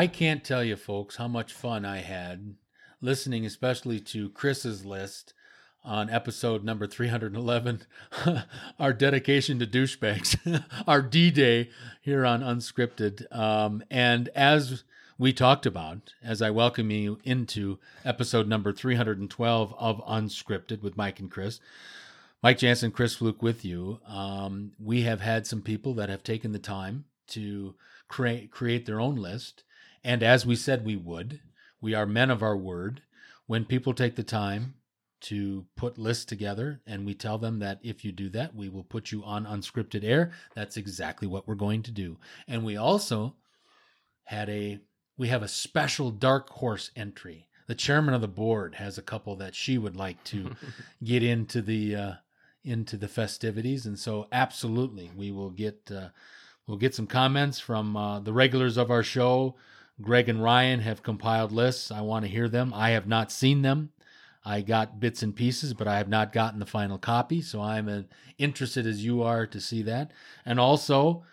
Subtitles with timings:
[0.00, 2.54] I can't tell you, folks, how much fun I had
[3.02, 5.34] listening, especially to Chris's list
[5.84, 7.82] on episode number 311,
[8.80, 11.68] our dedication to douchebags, our D Day
[12.00, 13.30] here on Unscripted.
[13.30, 14.84] Um, and as
[15.18, 21.20] we talked about, as I welcome you into episode number 312 of Unscripted with Mike
[21.20, 21.60] and Chris,
[22.42, 24.00] Mike Jansen, Chris Fluke with you.
[24.08, 27.74] Um, we have had some people that have taken the time to
[28.08, 29.62] create create their own list,
[30.04, 31.40] and as we said we would,
[31.80, 33.02] we are men of our word.
[33.46, 34.74] When people take the time
[35.22, 38.84] to put lists together and we tell them that if you do that we will
[38.84, 42.16] put you on unscripted air that's exactly what we're going to do.
[42.48, 43.34] And we also
[44.24, 44.80] had a
[45.18, 47.48] we have a special dark horse entry.
[47.66, 50.56] The chairman of the board has a couple that she would like to
[51.04, 52.12] get into the uh,
[52.64, 53.84] into the festivities.
[53.86, 56.08] And so absolutely we will get uh,
[56.66, 59.56] we'll get some comments from uh, the regulars of our show
[60.00, 63.62] greg and ryan have compiled lists i want to hear them i have not seen
[63.62, 63.90] them
[64.44, 67.42] I got bits and pieces, but I have not gotten the final copy.
[67.42, 68.02] So I'm uh,
[68.38, 70.12] interested as you are to see that.
[70.46, 71.24] And also,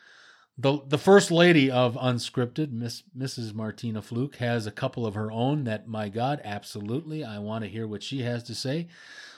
[0.57, 3.53] the the first lady of Unscripted, Miss Mrs.
[3.53, 5.63] Martina Fluke, has a couple of her own.
[5.63, 8.87] That my God, absolutely, I want to hear what she has to say.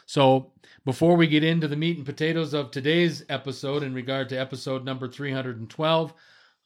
[0.06, 0.52] So
[0.86, 4.84] before we get into the meat and potatoes of today's episode, in regard to episode
[4.84, 6.14] number 312.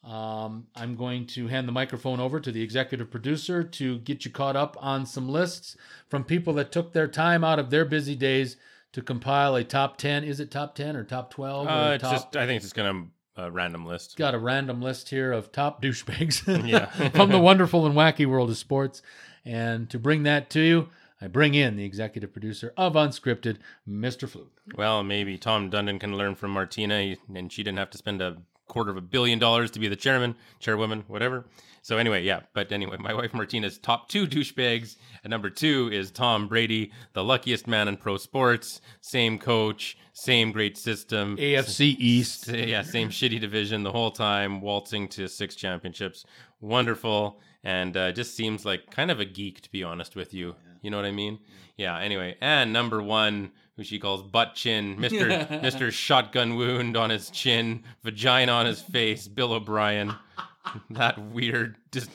[0.04, 4.32] Um, I'm going to hand the microphone over to the executive producer to get you
[4.32, 5.78] caught up on some lists
[6.10, 8.58] from people that took their time out of their busy days
[8.92, 10.26] to compile a top 10.
[10.26, 11.68] Is it top 10 or top 12?
[11.68, 12.12] Uh, it's top...
[12.12, 14.18] just, I think it's just going to a random list.
[14.18, 16.88] Got a random list here of top douchebags Yeah.
[17.10, 19.02] from the wonderful and wacky world of sports.
[19.46, 20.90] And to bring that to you,
[21.22, 23.58] I bring in the executive producer of Unscripted,
[23.90, 24.28] Mr.
[24.28, 24.52] Fluke.
[24.76, 28.38] Well, maybe Tom Dundon can learn from Martina, and she didn't have to spend a
[28.68, 31.46] quarter of a billion dollars to be the chairman, chairwoman, whatever.
[31.84, 32.42] So anyway, yeah.
[32.54, 34.96] But anyway, my wife Martina's top two douchebags.
[35.24, 38.82] At number two is Tom Brady, the luckiest man in pro sports.
[39.02, 41.38] Same coach, same great system.
[41.38, 42.48] AFC East.
[42.50, 46.26] yeah, same shitty division the whole time, waltzing to six championships.
[46.62, 50.56] Wonderful, and uh, just seems like kind of a geek, to be honest with you.
[50.82, 51.40] You know what I mean?
[51.78, 51.98] Yeah.
[52.00, 57.30] Anyway, and number one, who she calls butt chin, Mister Mister Shotgun wound on his
[57.30, 60.14] chin, vagina on his face, Bill O'Brien.
[60.92, 62.10] That weird, just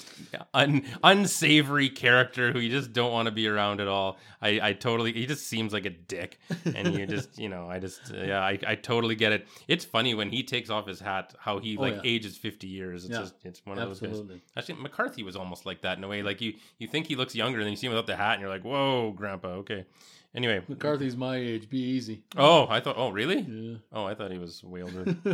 [0.55, 4.17] un, unsavory character who you just don't want to be around at all.
[4.41, 7.79] I, I totally, he just seems like a dick, and you just, you know, I
[7.79, 9.47] just, yeah, I, I totally get it.
[9.69, 12.01] It's funny when he takes off his hat, how he Oh, like yeah.
[12.05, 13.05] ages fifty years.
[13.05, 14.23] It's Yeah, just, it's one of those guys.
[14.57, 16.23] Actually, McCarthy was almost like that in a way.
[16.23, 18.33] Like you, you think he looks younger, and then you see him without the hat,
[18.33, 19.85] and you're like, whoa, Grandpa, okay.
[20.35, 21.71] Anyway, McCarthy's my age.
[21.71, 22.23] Be easy.
[22.37, 23.41] oh, I thought, oh, really?
[23.41, 23.79] Yeah.
[23.93, 25.17] Oh, I thought he was way older.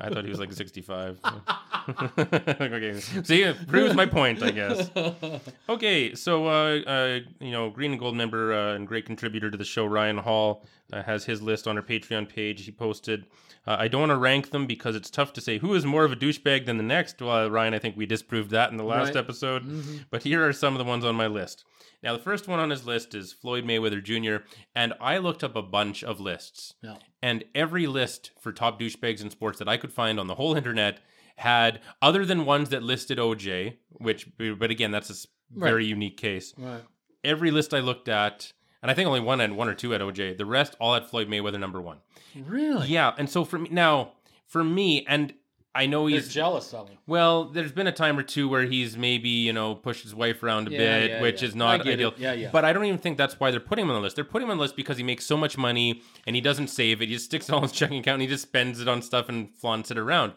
[0.00, 1.18] I thought he was like 65.
[2.18, 3.00] okay.
[3.00, 4.90] See, it proves my point, I guess.
[5.68, 9.56] Okay, so, uh, uh, you know, Green and Gold member uh, and great contributor to
[9.56, 12.64] the show, Ryan Hall, uh, has his list on our Patreon page.
[12.64, 13.26] He posted,
[13.66, 16.04] uh, I don't want to rank them because it's tough to say who is more
[16.04, 17.20] of a douchebag than the next.
[17.20, 19.16] Well, Ryan, I think we disproved that in the last Right.
[19.16, 19.64] episode.
[20.10, 21.64] But here are some of the ones on my list.
[22.02, 24.44] Now, the first one on his list is Floyd Mayweather Jr.,
[24.74, 26.74] and I looked up a bunch of lists.
[26.82, 26.98] No.
[27.22, 30.54] And every list for top douchebags in sports that I could find on the whole
[30.54, 31.00] internet
[31.36, 35.26] had, other than ones that listed OJ, which, but again, that's a
[35.58, 36.52] very unique case.
[36.58, 36.82] Right.
[37.24, 38.52] Every list I looked at,
[38.84, 40.36] and I think only one had one or two had OJ.
[40.36, 41.98] The rest all had Floyd Mayweather number one.
[42.36, 42.86] Really?
[42.88, 44.12] Yeah, and so for me now,
[44.46, 45.32] for me, and
[45.74, 46.98] I know They're he's jealous of him.
[47.06, 50.42] well, there's been a time or two where he's maybe, you know, pushed his wife
[50.42, 51.48] around a Yeah, bit, yeah, which yeah.
[51.48, 52.10] is not get ideal.
[52.10, 52.18] it.
[52.18, 52.50] Yeah, yeah.
[52.52, 54.14] But I don't even think that's why they're putting him on the list.
[54.14, 56.68] They're putting him on the list because he makes so much money and he doesn't
[56.68, 57.08] save it.
[57.08, 59.02] He just sticks it all in his checking account and he just spends it on
[59.02, 60.34] stuff and flaunts it around.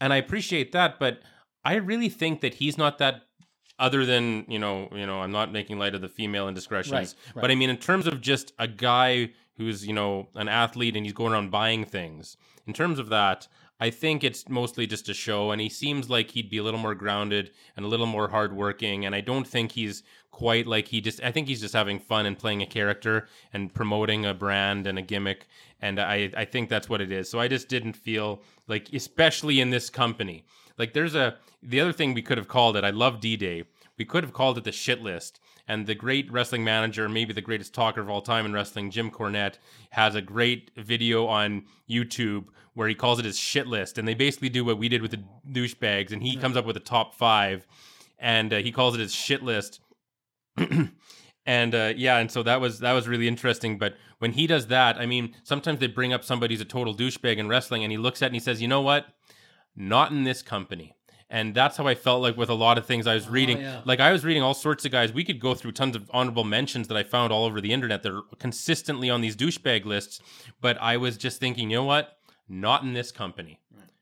[0.00, 1.20] And I appreciate that, but
[1.64, 3.22] I really think that he's not that
[3.82, 6.92] other than, you know, you know, I'm not making light of the female indiscretions.
[6.92, 7.40] Right, right.
[7.42, 11.04] But I mean in terms of just a guy who's, you know, an athlete and
[11.04, 12.36] he's going around buying things.
[12.66, 13.48] In terms of that,
[13.80, 16.78] I think it's mostly just a show, and he seems like he'd be a little
[16.78, 19.04] more grounded and a little more hardworking.
[19.04, 21.20] And I don't think he's quite like he just.
[21.20, 25.00] I think he's just having fun and playing a character and promoting a brand and
[25.00, 25.48] a gimmick.
[25.80, 27.28] And I, I think that's what it is.
[27.28, 30.44] So I just didn't feel like, especially in this company,
[30.78, 32.84] like there's a the other thing we could have called it.
[32.84, 33.64] I love D Day.
[33.98, 35.40] We could have called it the shit list.
[35.68, 39.10] And the great wrestling manager, maybe the greatest talker of all time in wrestling, Jim
[39.10, 39.58] Cornette,
[39.90, 43.98] has a great video on YouTube where he calls it his shit list.
[43.98, 46.76] And they basically do what we did with the douchebags, and he comes up with
[46.76, 47.66] a top five,
[48.18, 49.80] and uh, he calls it his shit list.
[51.46, 53.78] and uh, yeah, and so that was that was really interesting.
[53.78, 56.94] But when he does that, I mean, sometimes they bring up somebody who's a total
[56.94, 59.06] douchebag in wrestling, and he looks at it and he says, "You know what?
[59.76, 60.94] Not in this company."
[61.32, 63.58] And that's how I felt like with a lot of things I was reading.
[63.58, 63.80] yeah.
[63.86, 65.14] Like I was reading all sorts of guys.
[65.14, 68.02] We could go through tons of honorable mentions that I found all over the internet
[68.02, 70.20] that are consistently on these douchebag lists.
[70.60, 72.18] But I was just thinking, you know what?
[72.50, 73.58] Not in this company.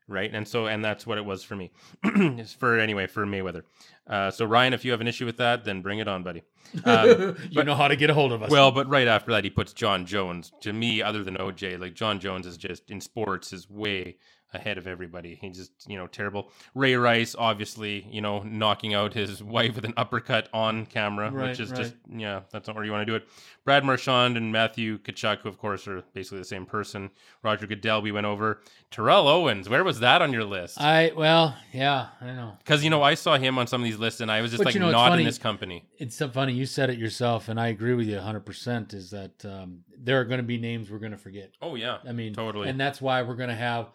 [0.09, 0.35] Right.
[0.35, 1.71] And so, and that's what it was for me.
[2.59, 3.63] For anyway, for Mayweather.
[4.09, 6.43] Uh, so, Ryan, if you have an issue with that, then bring it on, buddy.
[6.85, 8.51] Um, you know how to get a hold of us.
[8.51, 10.53] well, but right after that, he puts Jon Jones.
[10.61, 14.17] To me, other than OJ, like Jon Jones is just in sports is way
[14.53, 15.39] ahead of everybody.
[15.41, 16.51] He's just you know terrible.
[16.75, 21.49] Ray Rice, obviously, you know knocking out his wife with an uppercut on camera, Right,
[21.49, 21.81] which is right.
[21.81, 23.29] just yeah, that's not where you want to do it.
[23.65, 27.11] Brad Marchand and Matthew Tkachuk, who of course are basically the same person.
[27.43, 28.61] Roger Goodell, we went over.
[28.91, 30.81] Terrell Owens, where was that on your list?
[30.81, 32.57] I well, yeah, I know.
[32.59, 34.61] Because you know I saw him on some of these lists, and I was just
[34.61, 35.85] But like you know, not in this company.
[35.99, 36.55] It's so funny.
[36.55, 38.95] You said it yourself, and I agree with you 100%.
[38.95, 41.53] Is that um, there are going to be names we're going to forget.
[41.63, 42.69] Oh yeah, I mean, Totally.
[42.69, 43.91] And that's why we're going to have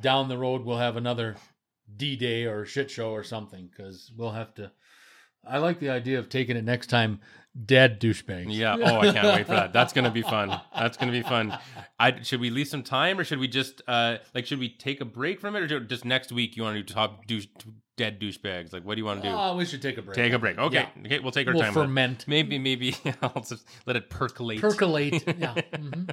[0.00, 1.36] down the road, we'll have another
[1.96, 4.72] D Day or shit show or something because we'll have to.
[5.46, 7.20] I like the idea of taking it next time,
[7.66, 8.46] dead douchebags.
[8.48, 8.76] Yeah.
[8.80, 9.72] Oh, I can't wait for that.
[9.72, 10.58] That's gonna be fun.
[10.74, 11.58] That's gonna be fun.
[11.98, 15.00] I should we leave some time, or should we just uh like should we take
[15.00, 17.46] a break from it, or just next week you want to do top douche,
[17.96, 18.72] dead douchebags?
[18.72, 19.34] Like, what do you want to do?
[19.34, 20.16] Oh, we should take a break.
[20.16, 20.58] take a break.
[20.58, 20.76] Okay.
[20.96, 21.02] Yeah.
[21.06, 21.18] Okay.
[21.20, 21.72] We'll take our We'll time.
[21.74, 22.58] ferment, Maybe.
[22.58, 24.60] Maybe I'll just let it percolate.
[24.60, 25.22] percolate.
[25.38, 25.54] yeah.
[25.72, 26.10] mhm.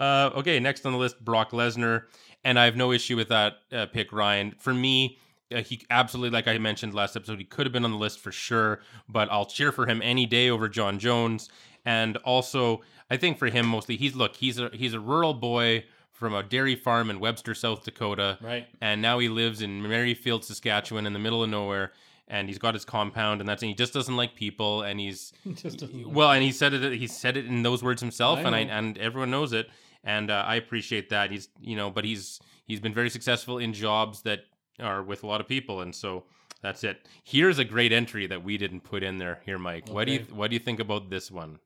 [0.00, 2.04] Uh, okay, next on the list, Brock Lesnar,
[2.44, 4.54] and I have no issue with that uh, pick, Ryan.
[4.58, 5.18] For me,
[5.54, 8.20] uh, he absolutely, like I mentioned last episode, he could have been on the list
[8.20, 8.80] for sure.
[9.08, 11.48] But I'll cheer for him any day over Jon Jones.
[11.84, 15.84] And also, I think for him mostly, he's look, he's a he's a rural boy
[16.22, 18.68] from a dairy farm in Webster, South Dakota, Right.
[18.80, 21.92] and now he lives in Maryfield, Saskatchewan, in the middle of nowhere.
[22.28, 25.32] And he's got his compound, and that's and he just doesn't like people, and he's
[25.54, 26.92] Just well, and he said it.
[26.92, 29.68] He said it in those words himself, I and I and everyone knows it,
[30.04, 31.30] and uh, I appreciate that.
[31.32, 34.44] He's you know, but he's he's been very successful in jobs that
[34.80, 36.24] are with a lot of people, and so
[36.62, 37.06] that's it.
[37.24, 39.40] Here's a great entry that we didn't put in there.
[39.44, 39.88] Here, Mike.
[39.88, 41.58] What do you what do you think about this one?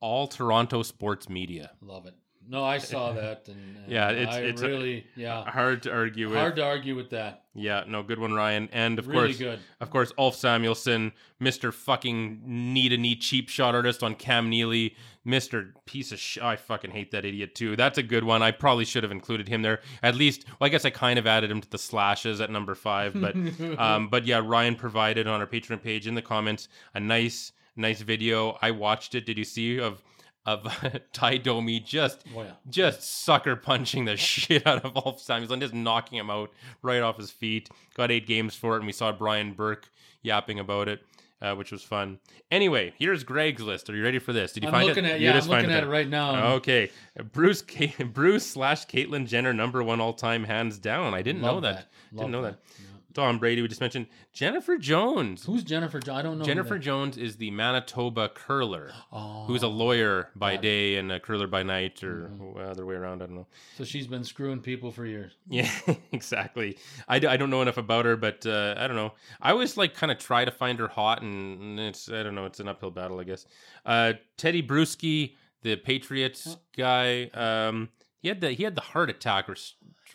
[0.00, 1.70] All Toronto sports media.
[1.80, 2.14] Love it.
[2.48, 5.92] No, I saw that, and, and Yeah, it's- I it's a- really, yeah, Hard to
[5.92, 6.38] argue with.
[6.38, 7.42] hard to argue with that.
[7.54, 8.68] Yeah, no, good one, Ryan.
[8.72, 9.58] And of really course, good.
[9.80, 11.72] Of course, Ulf Samuelsson, Mr.
[11.72, 14.94] fucking knee to knee cheap shot artist on Cam Neely,
[15.26, 15.72] Mr.
[15.86, 17.74] piece of sh- I fucking hate that idiot too.
[17.74, 18.42] That's a good one.
[18.42, 19.80] I probably should have included him there.
[20.02, 22.74] At least, well, I guess I kind of added him to the slashes at number
[22.74, 23.18] five.
[23.18, 23.34] But,
[23.78, 28.02] um, but yeah, Ryan provided on our Patreon page in the comments a nice, nice
[28.02, 28.58] video.
[28.60, 29.24] I watched it.
[29.24, 30.02] Did you see of
[30.46, 30.66] of
[31.12, 32.52] Tie Domi just Oh yeah.
[32.70, 36.50] just sucker punching the shit out of Ulf Samuelsson, just knocking him out
[36.82, 37.68] right off his feet.
[37.94, 39.88] Got eight games for it, and we saw Brian Burke
[40.22, 41.02] yapping about it,
[41.42, 42.18] uh, which was fun.
[42.50, 43.90] Anyway, here's Greg's list.
[43.90, 44.52] Are you ready for this?
[44.52, 45.12] Did you I'm find looking it?
[45.14, 45.86] at yeah, I'm looking at it there.
[45.88, 46.52] right now.
[46.54, 46.90] Okay,
[47.32, 51.12] Bruce Ka- Bruce slash Caitlyn Jenner, number one all time, hands down.
[51.12, 51.88] I didn't know Love that.
[52.14, 52.58] Didn't know that.
[52.78, 52.84] Yeah.
[53.16, 55.44] Tom Brady, we just mentioned Jennifer Jones.
[55.46, 55.98] Who's Jennifer?
[56.00, 56.44] Jo- I don't know.
[56.44, 61.46] Jennifer Jones is the Manitoba curler, Oh, who's a lawyer by day and a curler
[61.46, 62.58] by night, or Mm-hmm.
[62.70, 63.22] other way around.
[63.22, 63.46] I don't know.
[63.78, 65.32] so she's been screwing people for years.
[65.48, 65.70] Yeah,
[66.12, 66.76] exactly.
[67.08, 69.14] I, I don't know enough about her, but uh, I don't know.
[69.40, 72.44] I always like kind of try to find her hot, and it's I don't know.
[72.44, 73.46] It's an uphill battle, I guess.
[73.86, 79.48] Uh, Teddy Bruschi, the Patriots guy, um, he had the he had the heart attack
[79.48, 79.56] or.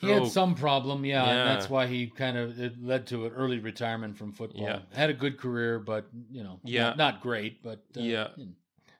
[0.01, 1.29] He had some problem, yeah, Yeah.
[1.31, 4.63] and that's why he kind of it led to an early retirement from football.
[4.63, 4.79] Yeah.
[4.93, 6.89] Had a good career, but you know, Yeah.
[6.89, 7.63] not, not great.
[7.63, 8.27] But uh, Yeah.
[8.35, 8.51] you know.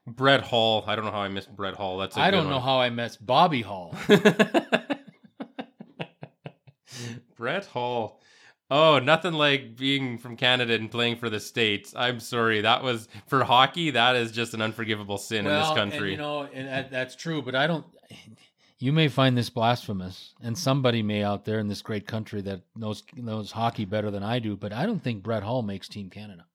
[0.08, 0.84] Brett Hull.
[0.88, 1.98] I don't know how I missed Brett Hull.
[1.98, 3.96] That's I I don't know how I missed Bobby Hall.
[7.38, 8.20] Brett Hull.
[8.70, 11.93] Oh, nothing like being from Canada and playing for the states.
[11.96, 13.91] I'm sorry, that was for hockey.
[13.91, 16.00] That is just an unforgivable sin in this country.
[16.00, 17.41] and, you know, and that, that's true.
[17.41, 17.86] But I don't.
[18.81, 22.61] You may find this blasphemous, and somebody may out there in this great country that
[22.75, 24.55] knows knows hockey better than I do.
[24.57, 26.47] But I don't think Brett Hull makes Team Canada,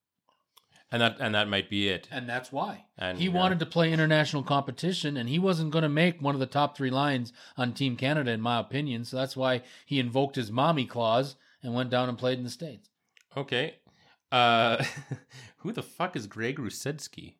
[0.90, 2.08] and that and that might be it.
[2.10, 3.30] and that's why And he yeah.
[3.30, 6.76] wanted to play international competition, and he wasn't going to make one of the top
[6.76, 9.04] three lines on Team Canada, in my opinion.
[9.04, 12.50] So that's why he invoked his mommy clause and went down and played in the
[12.50, 12.90] states.
[13.36, 13.76] Okay.
[14.32, 14.84] Uh,
[15.58, 17.34] who the fuck is Greg Rusedski?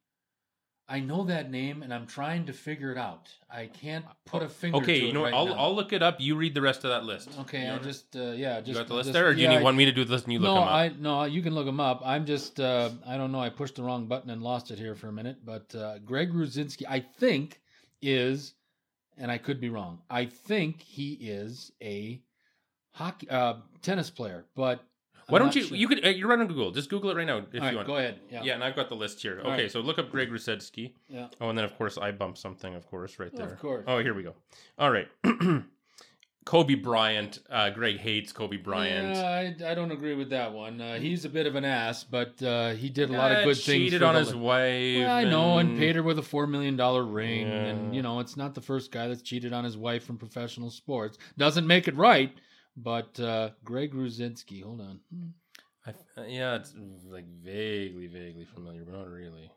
[0.89, 3.29] I know that name, and I'm trying to figure it out.
[3.51, 4.77] I can't put a finger.
[4.77, 4.85] On it.
[4.85, 5.35] Okay, you know right?
[5.35, 5.55] I'll now.
[5.55, 6.21] I'll look it up.
[6.21, 7.29] You read the rest of that list.
[7.41, 9.35] Okay, You I know- just uh, yeah, just you got the list just- there, or
[9.35, 10.71] do you yeah, need, want me to do the list and you look them up?
[10.71, 12.03] I no, you can look them up.
[12.05, 13.41] I'm just uh, I don't know.
[13.41, 15.39] I pushed the wrong button and lost it here for a minute.
[15.45, 17.61] But uh, Greg Ruzinski, I think,
[18.01, 18.55] is,
[19.19, 20.03] and I could be wrong.
[20.09, 22.23] I think he is a
[22.93, 24.45] hockey uh, tennis player.
[24.55, 24.85] But
[25.29, 25.63] Why don't you?
[25.63, 25.77] sure.
[25.77, 26.05] You could.
[26.05, 26.71] Uh, you're running Google.
[26.71, 27.87] Just Google it right now if you want.
[27.87, 28.21] go ahead.
[28.31, 29.41] Yeah, Yeah, and I've got the list here.
[29.41, 29.71] Okay, right.
[29.71, 30.93] so look up Greg Rusedski.
[31.09, 31.29] yeah.
[31.41, 33.53] Oh, and then of course I bumped something, of course, right there.
[33.53, 33.85] Of course.
[33.89, 34.35] Oh, here we go.
[34.79, 35.09] All right.
[36.45, 37.41] Kobe Bryant.
[37.51, 39.17] Uh, Greg hates Kobe Bryant.
[39.17, 40.81] Yeah, I, I don't agree with that one.
[40.81, 43.57] Uh, he's a bit of an ass, but uh, he did a lot of good
[43.57, 43.65] things.
[43.65, 44.97] Cheated on his li- wife.
[45.01, 48.21] Yeah, I know, and paid her with a four million dollar ring, and you know
[48.21, 51.19] it's not the first guy that's cheated on his wife from professional sports.
[51.37, 52.33] Doesn't make it right,
[52.77, 55.29] but uh, Greg Ruzinski, hold on, Hmm.
[55.87, 56.75] I, uh, yeah, it's
[57.09, 59.51] like vaguely, vaguely familiar, but not really.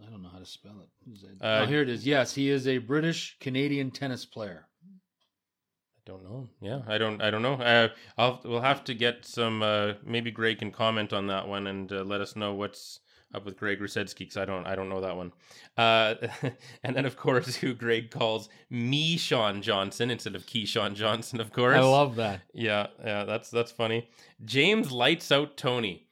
[0.00, 1.28] I don't know how to spell it.
[1.40, 2.06] Uh, oh, here it is.
[2.06, 4.68] Yes, he is a British Canadian tennis player.
[4.86, 6.48] I don't know.
[6.60, 7.22] Yeah, I don't.
[7.22, 7.54] I don't know.
[7.54, 8.40] Uh, I'll.
[8.44, 9.62] We'll have to get some.
[9.62, 13.00] Uh, maybe Greg can comment on that one and uh, let us know what's
[13.34, 14.66] up with Greg Rusedski because I don't.
[14.66, 15.32] I don't know that one.
[15.76, 16.14] Uh,
[16.82, 21.40] and then of course, who Greg calls me Sean Johnson instead of Keyshawn Johnson.
[21.40, 21.76] Of course.
[21.76, 22.42] I love that.
[22.52, 23.24] Yeah, yeah.
[23.24, 24.08] That's that's funny.
[24.44, 26.06] James lights out Toney,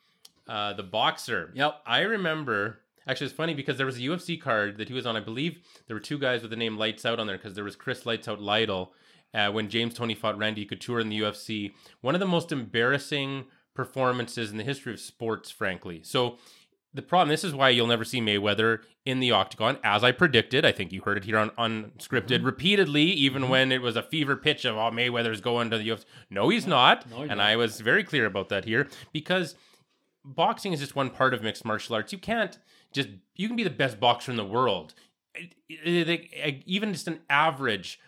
[0.49, 1.53] uh, the boxer.
[1.55, 1.83] Yep.
[1.87, 2.79] I remember.
[3.09, 5.17] Actually, it's funny because there was a UFC card that he was on.
[5.17, 7.65] I believe there were two guys with the name Lights Out on there because there
[7.65, 8.93] was Chris Lights Out Lytle
[9.35, 11.73] uh, when James Toney fought Randy Couture in the UFC.
[12.01, 16.01] One of the most embarrassing performances in the history of sports, frankly.
[16.03, 16.39] So
[16.95, 20.65] the problem, this is why you'll never see Mayweather in the octagon, as I predicted.
[20.65, 22.45] I think you heard it here on unscripted Mhm.
[22.45, 26.05] repeatedly, even when it was a fever pitch of, oh, Mayweather's going to the UFC.
[26.31, 27.09] No, he's not.
[27.11, 27.41] No, and not.
[27.41, 29.55] I was very clear about that here because
[30.25, 32.13] boxing is just one part of mixed martial arts.
[32.13, 32.59] You can't
[32.93, 34.95] just you can be the best boxer in the world.
[35.85, 37.99] Even just an average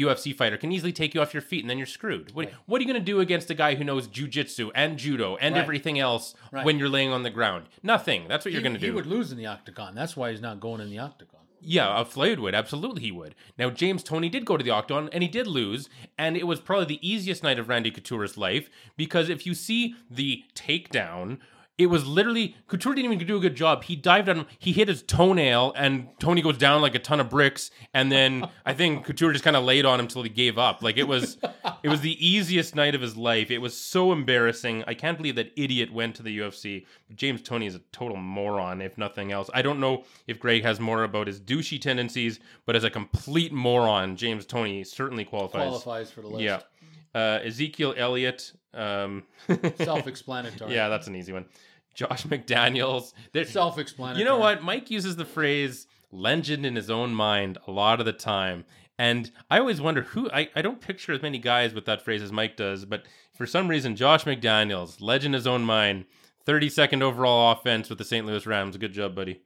[0.00, 2.32] UFC fighter can easily take you off your feet, and then you're screwed.
[2.34, 2.54] What, Right.
[2.66, 5.54] what are you going to do against a guy who knows jujitsu and judo and
[5.54, 5.60] Right.
[5.62, 6.64] everything else Right.
[6.64, 7.66] when you're laying on the ground?
[7.82, 8.26] Nothing.
[8.28, 8.86] That's what you're going to do.
[8.86, 9.94] He would lose in the octagon.
[9.94, 11.40] That's why he's not going in the octagon.
[11.66, 12.54] Yeah, a Floyd would.
[12.54, 13.34] Absolutely, he would.
[13.56, 16.60] Now, James Toney did go to the Octagon, and he did lose, and it was
[16.60, 21.38] probably the easiest night of Randy Couture's life, because if you see the takedown,
[21.76, 23.84] it was literally, Couture didn't even do a good job.
[23.84, 27.18] He dived on him, he hit his toenail, and Toney goes down like a ton
[27.18, 30.28] of bricks, and then I think Couture just kind of laid on him until he
[30.28, 30.82] gave up.
[30.82, 31.36] Like, it was,
[31.82, 33.50] it was the easiest night of his life.
[33.50, 34.84] It was so embarrassing.
[34.86, 36.86] I can't believe that idiot went to the UFC.
[37.14, 39.50] James Toney is a total moron, if nothing else.
[39.52, 43.52] I don't know if Greg has more about his douchey tendencies, but as a complete
[43.52, 45.68] moron, James Toney certainly qualifies.
[45.68, 46.42] Qualifies for the list.
[46.42, 46.60] Yeah.
[47.14, 48.52] Uh, Ezekiel Elliott.
[48.72, 49.22] Um,
[49.76, 50.74] Self-explanatory.
[50.74, 51.46] yeah, that's an easy one.
[51.94, 53.12] Josh McDaniels.
[53.32, 54.18] There's, Self-explanatory.
[54.18, 54.62] you know what?
[54.62, 58.64] Mike uses the phrase legend in his own mind a lot of the time.
[58.98, 62.22] And I always wonder who, I, I don't picture as many guys with that phrase
[62.22, 63.04] as Mike does, but
[63.36, 66.04] for some reason, Josh McDaniels, legend in his own mind,
[66.46, 68.24] 32nd overall offense with the St.
[68.26, 68.76] Louis Rams.
[68.76, 69.40] Good job, buddy.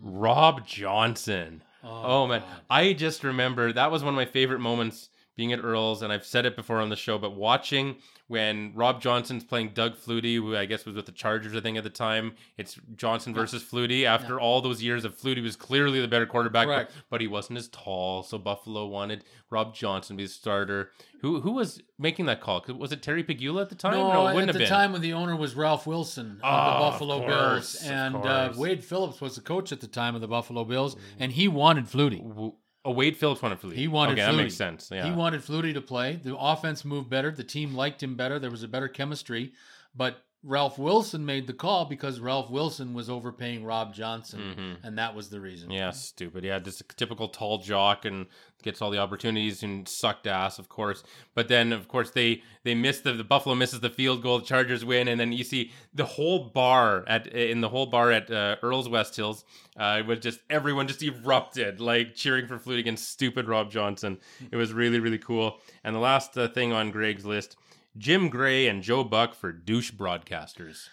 [0.00, 1.62] Rob Johnson.
[1.82, 2.40] Oh, man.
[2.40, 2.48] God.
[2.68, 6.26] I just remember that was one of my favorite moments being at Earl's, and I've
[6.26, 7.96] said it before on the show, but watching
[8.28, 11.76] when Rob Johnson's playing Doug Flutie, who I guess was with the Chargers, I think
[11.76, 12.34] at the time.
[12.56, 14.04] It's Johnson versus Flutie.
[14.04, 17.58] After all those years of Flutie was clearly the better quarterback, but, but he wasn't
[17.58, 20.90] as tall, so Buffalo wanted Rob Johnson to be the starter.
[21.20, 22.64] Who who was making that call?
[22.78, 23.92] Was it Terry Pegula at the time?
[23.94, 24.68] No, it at wouldn't the have been.
[24.68, 28.16] time when the owner was Ralph Wilson Oh, of the of Buffalo course, Bills, and
[28.16, 28.52] uh.
[28.56, 31.84] Wade Phillips was the coach at the time of the Buffalo Bills, and he wanted
[31.86, 32.52] Flutie.
[32.84, 33.74] Oh, Wade Phillips wanted Flutie.
[33.74, 34.36] He wanted okay, Flutie.
[34.36, 34.90] that makes sense.
[34.92, 35.04] Yeah.
[35.04, 36.16] He wanted Flutie to play.
[36.16, 37.30] The offense moved better.
[37.30, 38.38] The team liked him better.
[38.38, 39.52] There was a better chemistry.
[39.94, 44.86] But Ralph Wilson made the call because Ralph Wilson was overpaying Rob Johnson, Mhm.
[44.86, 45.70] and that was the reason.
[45.70, 46.42] Yeah, stupid.
[46.42, 48.26] Yeah, just a typical tall jock and
[48.62, 51.04] gets all the opportunities and sucked ass, of course.
[51.34, 54.40] But then, of course, they they miss the, the Buffalo misses the field goal.
[54.40, 58.10] The Chargers win, and then you see the whole bar at in the whole bar
[58.10, 59.44] at uh, Earl's West Hills
[59.76, 64.18] uh, was just everyone just erupted like cheering for Flutie against stupid Rob Johnson.
[64.50, 65.60] It was really really cool.
[65.84, 67.56] And the last uh, thing on Greg's list.
[67.96, 70.88] Jim Gray and Joe Buck for douche broadcasters.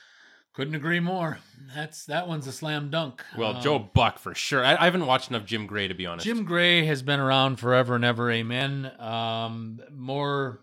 [0.53, 1.39] Couldn't agree more.
[1.73, 3.23] That's that one's a slam dunk.
[3.37, 4.65] Well, Um, Joe Buck for sure.
[4.65, 6.25] I, I haven't watched enough Jim Gray to be honest.
[6.25, 8.29] Jim Gray has been around forever and ever.
[8.29, 8.91] Amen.
[8.99, 10.61] Um, more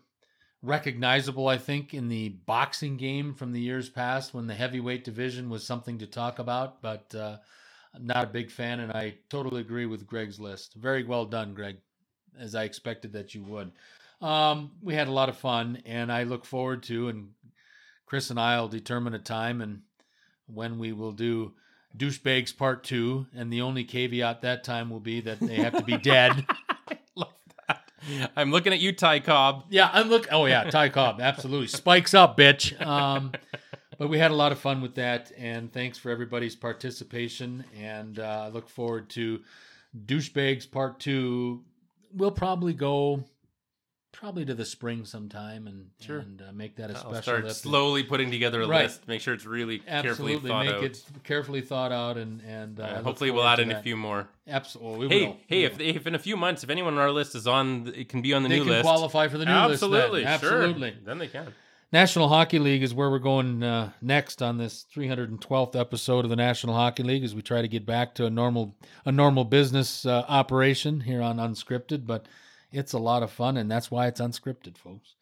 [0.63, 5.49] recognizable, I think, in the boxing game from the years past when the heavyweight division
[5.49, 6.83] was something to talk about.
[6.83, 7.37] But uh,
[7.95, 10.75] I'm not a big fan, and I totally agree with Greg's list.
[10.75, 11.77] Very well done, Greg,
[12.39, 13.71] as I expected that you would.
[14.21, 17.31] Um, we had a lot of fun, and I look forward to, and
[18.07, 19.83] Chris and I will determine a time and
[20.47, 21.53] when we will do
[21.97, 25.83] douchebags part two, and the only caveat that time will be that they have to
[25.83, 26.47] be dead.
[28.37, 29.65] I'm looking at you, Ty Cobb.
[29.69, 30.29] yeah, I'm look.
[30.31, 32.81] Oh yeah, Ty Cobb, absolutely spikes up, bitch.
[32.87, 33.33] Um,
[33.99, 37.65] but we had a lot of fun with that, and thanks for everybody's participation.
[37.77, 39.41] And uh, I look forward to
[40.05, 41.65] douchebags part two.
[42.13, 43.25] We'll probably go
[44.17, 46.19] probably to the spring sometime and Sure.
[46.21, 47.69] and uh, make that a I'll special start episode.
[47.69, 48.85] slowly putting together a Right.
[48.85, 49.07] list.
[49.07, 50.83] Make sure it's really Absolutely, carefully thought make out.
[50.85, 54.29] it carefully thought out, and and uh, hopefully, we'll add in a few more.
[54.49, 55.37] Absolutely, we Hey, will.
[55.47, 58.09] hey, if, if in a few months, if anyone on our list is on, it
[58.09, 58.55] can be on the new.
[58.57, 58.83] they new can list.
[58.85, 60.51] qualify for the new Absolutely, list, then.
[60.51, 60.63] sure.
[60.63, 60.97] absolutely.
[61.05, 61.53] Then they can.
[61.93, 66.37] National Hockey League is where we're going uh, next on this 312th episode of the
[66.37, 70.05] National Hockey League as we try to get back to a normal a normal business
[70.05, 72.05] uh, operation here on Unscripted.
[72.05, 72.27] But
[72.77, 75.15] it's a lot of fun, and that's why it's unscripted, folks.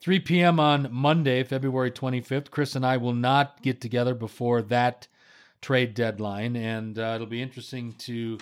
[0.00, 0.58] 3 p.m.
[0.58, 2.50] on Monday, February 25th.
[2.50, 5.08] Chris and I will not get together before that
[5.60, 8.38] trade deadline, and uh, it'll be interesting to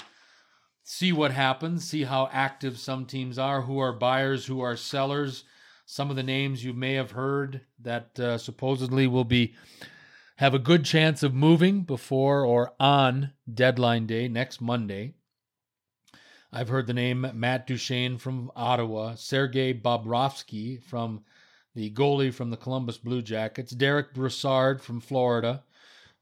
[0.85, 5.45] see what happens, see how active some teams are, who are buyers, who are sellers.
[5.85, 9.55] Some of the names you may have heard that uh, supposedly will be
[10.37, 15.15] have a good chance of moving before or on deadline day next Monday.
[16.53, 21.23] I've heard the name Matt Duchene from Ottawa, Sergei Bobrovsky from
[21.75, 25.63] the goalie from the Columbus Blue Jackets, Derick Brassard from Florida.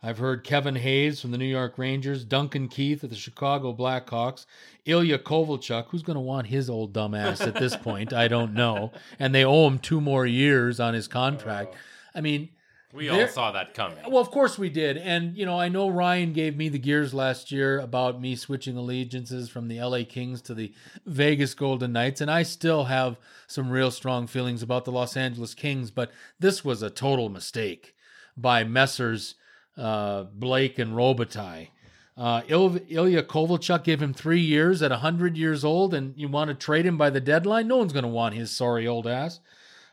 [0.03, 4.47] I've heard Kevin Hayes from the New York Rangers, Duncan Keith of the Chicago Blackhawks,
[4.85, 8.93] Ilya Kovalchuk, who's going to want his old dumbass at this point, I don't know.
[9.19, 11.75] And they owe him two more years on his contract.
[12.15, 12.51] I mean,
[12.93, 13.99] We There- all saw that coming.
[14.07, 14.97] well, of course we did.
[14.97, 18.77] And, you know, I know Ryan gave me the gears last year about me switching
[18.77, 20.73] allegiances from the LA Kings to the
[21.05, 22.21] Vegas Golden Knights.
[22.21, 26.65] And I still have some real strong feelings about the Los Angeles Kings, but this
[26.65, 27.95] was a total mistake
[28.37, 29.35] by Messrs.
[29.77, 31.69] Uh, Blake and Robitaille.
[32.17, 36.49] Uh, Il- Ilya Kovalchuk gave him three years at 100 years old, and you want
[36.49, 37.69] to trade him by the deadline?
[37.69, 39.41] No one's going to want his sorry old ass.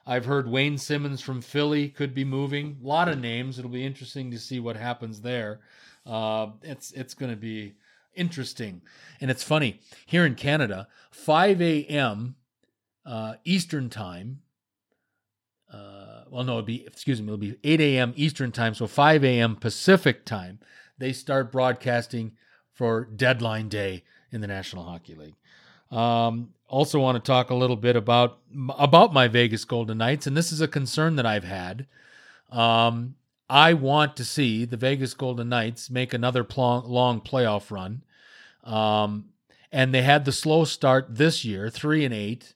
[0.05, 2.77] I've heard Wayne Simmonds from Philly could be moving.
[2.83, 3.57] A lot of names.
[3.57, 5.61] It'll be interesting to see what happens there.
[6.05, 7.75] Uh, it's it's going to be
[8.13, 8.81] interesting,
[9.21, 12.35] and it's funny here in Canada, 5 a.m.
[13.05, 14.41] Uh, Eastern time.
[15.71, 18.13] Uh, well, no, it'll be excuse me, it'll be 8 a.m.
[18.17, 19.55] Eastern time, so 5 a.m.
[19.55, 20.59] Pacific time.
[20.97, 22.33] They start broadcasting
[22.73, 25.35] for deadline day in the National Hockey League.
[25.93, 28.39] Um, also, want to talk a little bit about
[28.79, 31.85] about my Vegas Golden Knights, and this is a concern that I've had.
[32.51, 33.15] Um,
[33.47, 38.01] I want to see the Vegas Golden Knights make another long playoff run,
[38.63, 39.25] um,
[39.71, 42.55] and they had the slow start this year, three and eight,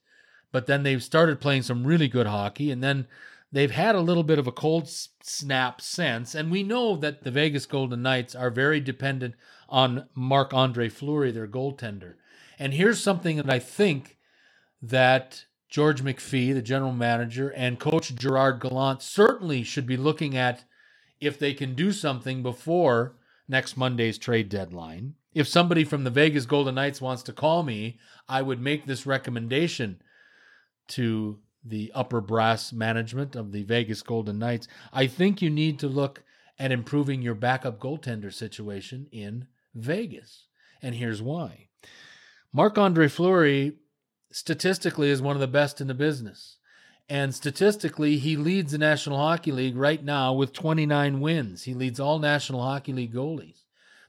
[0.51, 3.05] but then they've started playing some really good hockey, and then
[3.51, 4.89] they've had a little bit of a cold
[5.21, 9.35] snap since, and we know that the Vegas Golden Knights are very dependent
[9.69, 12.15] on Marc Andre Fleury, their goaltender.
[12.59, 14.17] And here's something that I think
[14.81, 20.63] that George McPhee, the general manager, and Coach Gerard Gallant certainly should be looking at
[21.19, 23.15] if they can do something before
[23.47, 25.15] next Monday's trade deadline.
[25.33, 29.05] If somebody from the Vegas Golden Knights wants to call me, I would make this
[29.05, 30.01] recommendation
[30.89, 34.67] to the upper brass management of the Vegas Golden Knights.
[34.93, 36.23] I think you need to look
[36.57, 40.47] at improving your backup goaltender situation in Vegas.
[40.81, 41.66] And here's why.
[42.53, 43.73] Marc Andre Fleury
[44.31, 46.57] statistically is one of the best in the business.
[47.09, 51.63] And statistically, he leads the National Hockey League right now with 29 wins.
[51.63, 53.63] He leads all National Hockey League goalies.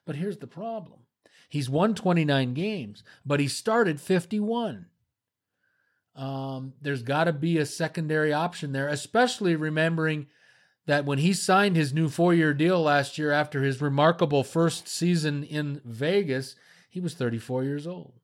[0.05, 1.01] But here's the problem
[1.49, 4.87] he's won 29 games, but he started 51.
[6.17, 10.27] Um, there's got to be a secondary option there, especially remembering
[10.87, 14.89] that when he signed his new four year deal last year after his remarkable first
[14.89, 16.57] season in Vegas,
[16.89, 18.15] he was 34 years old.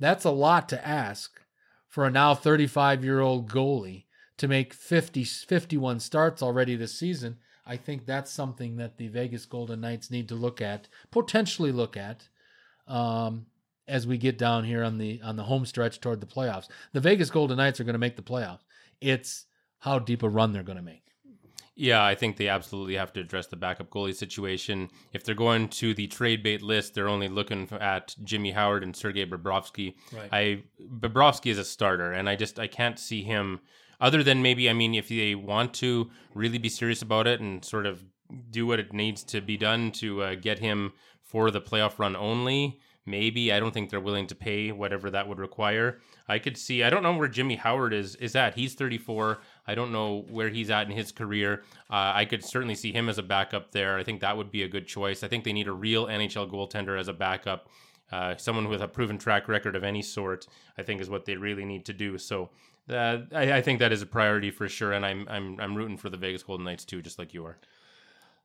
[0.00, 1.40] That's a lot to ask
[1.88, 4.04] for a now 35 year old goalie
[4.36, 7.38] to make 50, 51 starts already this season.
[7.66, 11.96] I think that's something that the Vegas Golden Knights need to look at, potentially look
[11.96, 12.28] at,
[12.86, 13.46] um,
[13.88, 16.68] as we get down here on the on the home stretch toward the playoffs.
[16.92, 18.64] The Vegas Golden Knights are going to make the playoffs.
[19.00, 19.46] It's
[19.78, 21.03] how deep a run they're going to make.
[21.76, 24.90] Yeah, I think they absolutely have to address the backup goalie situation.
[25.12, 28.94] If they're going to the trade bait list, they're only looking at Jimmy Howard and
[28.94, 29.94] Sergei Bobrovsky.
[30.12, 30.28] Right.
[30.32, 33.60] I Bobrovsky is a starter, and I just I can't see him
[34.00, 37.64] other than maybe I mean if they want to really be serious about it and
[37.64, 38.04] sort of
[38.50, 42.14] do what it needs to be done to uh, get him for the playoff run
[42.14, 42.78] only.
[43.06, 46.00] Maybe I don't think they're willing to pay whatever that would require.
[46.26, 46.82] I could see.
[46.82, 48.54] I don't know where Jimmy Howard is is at.
[48.54, 49.40] He's 34.
[49.66, 51.62] I don't know where he's at in his career.
[51.90, 53.98] Uh, I could certainly see him as a backup there.
[53.98, 55.22] I think that would be a good choice.
[55.22, 57.68] I think they need a real NHL goaltender as a backup.
[58.12, 60.46] Uh, someone with a proven track record of any sort,
[60.76, 62.18] I think, is what they really need to do.
[62.18, 62.50] So,
[62.90, 65.96] uh, I, I think that is a priority for sure, and I'm I'm I'm rooting
[65.96, 67.56] for the Vegas Golden Knights too, just like you are.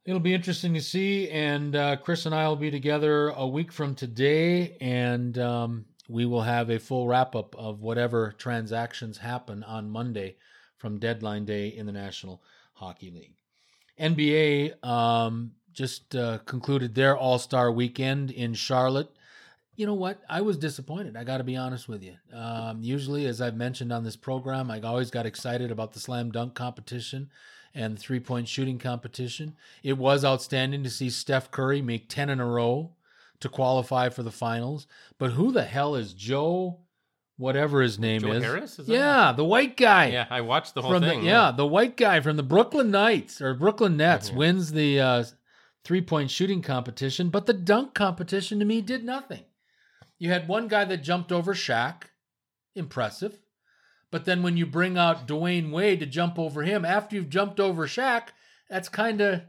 [0.06, 3.74] It'll be interesting to see, and uh, Chris and I will be together a week
[3.74, 9.62] from today, and um, we will have a full wrap up of whatever transactions happen
[9.64, 10.38] on Monday
[10.80, 12.42] from deadline day in the National
[12.74, 13.36] Hockey League.
[14.00, 19.12] NBA um, just uh, concluded their All Star weekend in Charlotte.
[19.76, 20.20] You know what?
[20.30, 21.16] I was disappointed.
[21.16, 22.16] I got to be honest with you.
[22.34, 26.32] Um, usually, as I've mentioned on this program, I always got excited about the slam
[26.32, 27.30] dunk competition
[27.74, 29.56] and the three point shooting competition.
[29.84, 32.92] It was outstanding to see Steph Curry make 10 in a row
[33.40, 34.88] to qualify for the finals.
[35.18, 36.80] But who the hell is Joe,
[37.40, 38.44] whatever his name Joe is?
[38.44, 38.80] Harris?
[38.80, 40.08] Is yeah, the white guy.
[40.08, 41.22] Yeah, I watched the whole thing.
[41.22, 44.36] The, yeah, the white guy from the Brooklyn Knights or Brooklyn Nets Mhm.
[44.36, 45.24] wins the uh,
[45.84, 49.46] three point shooting competition, but the dunk competition to me did nothing.
[50.20, 52.04] You had one guy that jumped over Shaq,
[52.76, 53.40] impressive.
[54.12, 57.60] But then when you bring out Dwyane Wade to jump over him after you've jumped
[57.60, 58.30] over Shaq,
[58.70, 59.42] that's kind of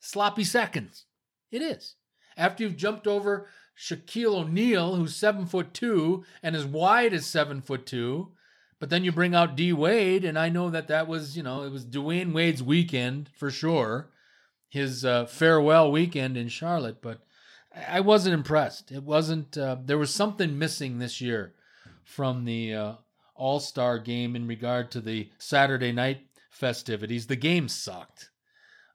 [0.00, 1.06] sloppy seconds.
[1.50, 1.94] It is.
[2.36, 3.46] After you've jumped over
[3.78, 8.32] Shaquille O'Neal, who's seven foot two and as wide as seven foot two,
[8.82, 11.62] but then you bring out D Wade, and I know that that was, you know,
[11.62, 14.10] it was Dwyane Wade's weekend for sure,
[14.68, 17.00] his uh, farewell weekend in Charlotte.
[17.00, 17.20] But
[17.88, 18.90] I wasn't impressed.
[18.90, 19.56] It wasn't.
[19.56, 21.54] Uh, there was something missing this year
[22.02, 22.92] from the uh,
[23.36, 27.28] All Star game in regard to the Saturday night festivities.
[27.28, 28.30] The game sucked.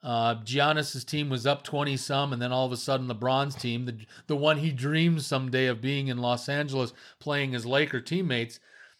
[0.03, 3.85] Uh, Giannis's team was up twenty some, and then all of a sudden, LeBron's team,
[3.85, 8.59] the the one he dreams someday of being in Los Angeles, playing his Laker teammates,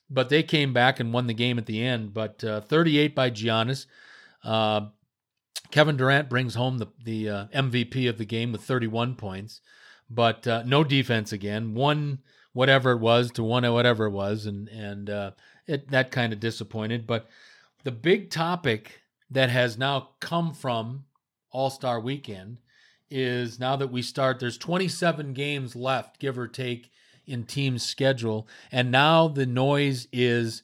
[0.10, 2.14] but they came back and won the game at the end.
[2.14, 3.86] But uh, 38 by Giannis.
[4.44, 4.88] Uh,
[5.72, 9.62] Kevin Durant brings home the the uh, MVP of the game with 31 points,
[10.10, 11.74] but uh, no defense again.
[11.74, 12.20] One
[12.54, 15.32] whatever it was to one whatever it was, and and uh,
[15.68, 17.06] it that kind of disappointed.
[17.06, 17.28] But
[17.84, 21.06] the big topic that has now come from
[21.52, 22.60] All Star Weekend
[23.10, 24.40] is now that we start.
[24.40, 26.92] There's 27 games left, give or take,
[27.26, 30.64] in team's schedule, and now the noise is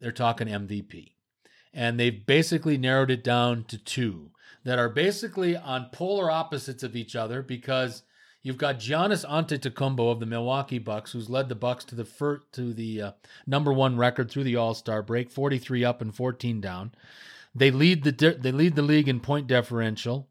[0.00, 1.12] they're talking MVP
[1.72, 4.30] and they've basically narrowed it down to two
[4.64, 8.02] that are basically on polar opposites of each other because
[8.42, 12.42] you've got Giannis Antetokounmpo of the Milwaukee Bucks, who's led the Bucks to the fir-
[12.52, 13.12] to the uh,
[13.46, 16.92] number one record through the All Star break, 43 up and 14 down.
[17.54, 20.28] They lead the they lead the league in point differential.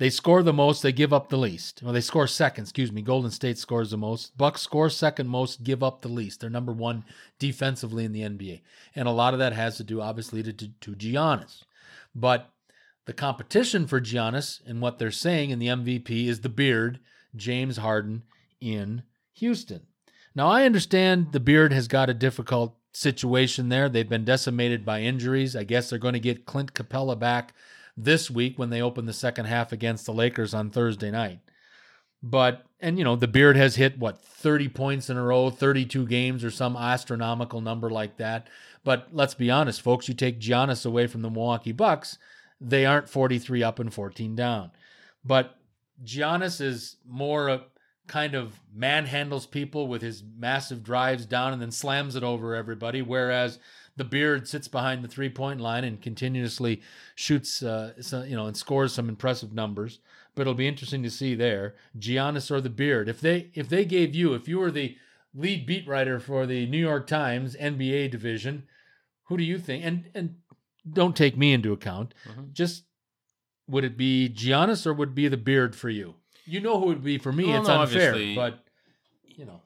[0.00, 1.82] They score the most, they give up the least.
[1.82, 3.02] Well, they score second, excuse me.
[3.02, 4.34] Golden State scores the most.
[4.38, 6.40] Bucks score second most, give up the least.
[6.40, 7.04] They're number one
[7.38, 8.62] defensively in the NBA.
[8.94, 11.64] And a lot of that has to do, obviously, to, to, to Giannis.
[12.14, 12.50] But
[13.04, 16.98] the competition for Giannis and what they're saying in the MVP is the beard,
[17.36, 18.22] James Harden
[18.58, 19.02] in
[19.34, 19.82] Houston.
[20.34, 23.88] Now, I understand the beard has got a difficult situation there.
[23.88, 25.54] They've been decimated by injuries.
[25.54, 27.54] I guess they're going to get Clint Capela back
[27.96, 31.40] this week when they open the second half against the Lakers on Thursday night.
[32.22, 36.06] But, and you know, the Beard has hit what, 30 points in a row, 32
[36.06, 38.48] games, or some astronomical number like that.
[38.84, 42.18] But let's be honest, folks, you take Giannis away from the Milwaukee Bucks,
[42.60, 44.70] they aren't 43 up and 14 down.
[45.24, 45.56] But
[46.04, 47.62] Giannis is more
[48.10, 53.00] kind of manhandles people with his massive drives down and then slams it over everybody,
[53.00, 53.60] whereas
[53.96, 56.82] the beard sits behind the three point line and continuously
[57.14, 60.00] shoots, uh, so, you know, and scores some impressive numbers.
[60.34, 63.08] But it'll be interesting to see there, Giannis or the beard.
[63.08, 64.96] If they if they gave you, if you were the
[65.32, 68.64] lead beat writer for the New York Times NBA division,
[69.24, 69.84] who do you think?
[69.84, 70.34] And and
[70.92, 72.12] don't take me into account.
[72.28, 72.52] Mhm.
[72.52, 72.84] Just
[73.68, 76.16] would it be Giannis or would it be the beard for you?
[76.50, 77.46] You know who it would be for me.
[77.46, 78.34] Well, it's no, unfair, obviously.
[78.34, 78.64] but
[79.26, 79.60] you know,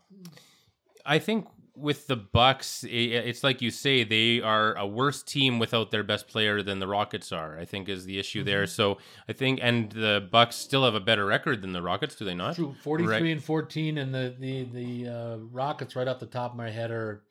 [1.06, 5.90] I think with the Bucks, it's like you say they are a worse team without
[5.90, 7.58] their best player than the Rockets are.
[7.58, 8.62] I think is the issue there.
[8.64, 8.70] Mm-hmm.
[8.70, 12.24] So I think, and the Bucks still have a better record than the Rockets, do
[12.24, 12.54] they not?
[12.54, 12.74] true.
[12.82, 13.24] Forty three Right.
[13.32, 16.90] and fourteen, and the the the uh, Rockets right off the top of my head
[16.92, 17.22] are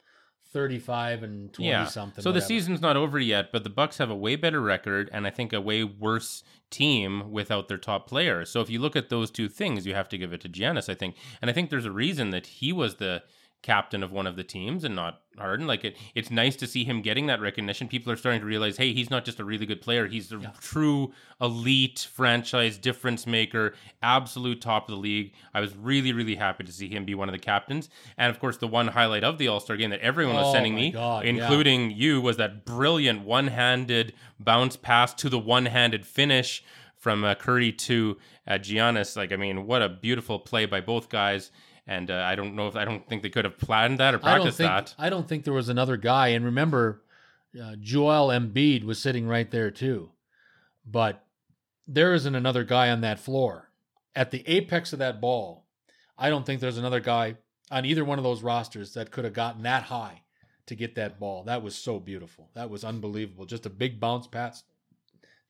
[0.53, 1.85] thirty five and twenty Yeah.
[1.85, 2.21] something.
[2.23, 5.27] So the season's not over yet, but the Bucks have a way better record and
[5.27, 8.45] I think a way worse team without their top player.
[8.45, 10.87] So if you look at those two things, you have to give it to Giannis,
[10.89, 11.15] I think.
[11.41, 13.23] And I think there's a reason that he was the
[13.63, 15.65] captain of one of the teams and not Harden.
[15.65, 17.87] Like it, it's nice to see him getting that recognition.
[17.87, 20.05] People are starting to realize, hey, he's not just a really good player.
[20.05, 20.51] He's a Yeah.
[20.61, 23.73] true elite franchise difference maker,
[24.03, 25.33] absolute top of the league.
[25.53, 27.89] I was really, really happy to see him be one of the captains.
[28.15, 30.53] And of course, the one highlight of the All Star game that everyone was Oh
[30.53, 31.31] sending me, God, yeah.
[31.31, 36.63] including you, was that brilliant one handed bounce pass to the one handed finish
[36.95, 39.17] from uh, Curry to uh, Giannis.
[39.17, 41.49] Like, I mean, what a beautiful play by both guys.
[41.85, 44.17] And uh, I don't know if I don't think they could have planned that or
[44.17, 44.95] I practiced think that.
[44.97, 46.29] I don't think there was another guy.
[46.29, 47.01] And remember,
[47.61, 50.11] uh, Joel Embiid was sitting right there too,
[50.85, 51.25] but
[51.87, 53.69] there isn't another guy on that floor
[54.15, 55.65] at the apex of that ball.
[56.17, 57.35] I don't think there's another guy
[57.69, 60.21] on either one of those rosters that could have gotten that high
[60.67, 61.43] to get that ball.
[61.43, 62.49] That was so beautiful.
[62.53, 63.45] That was unbelievable.
[63.45, 64.63] Just a big bounce pass.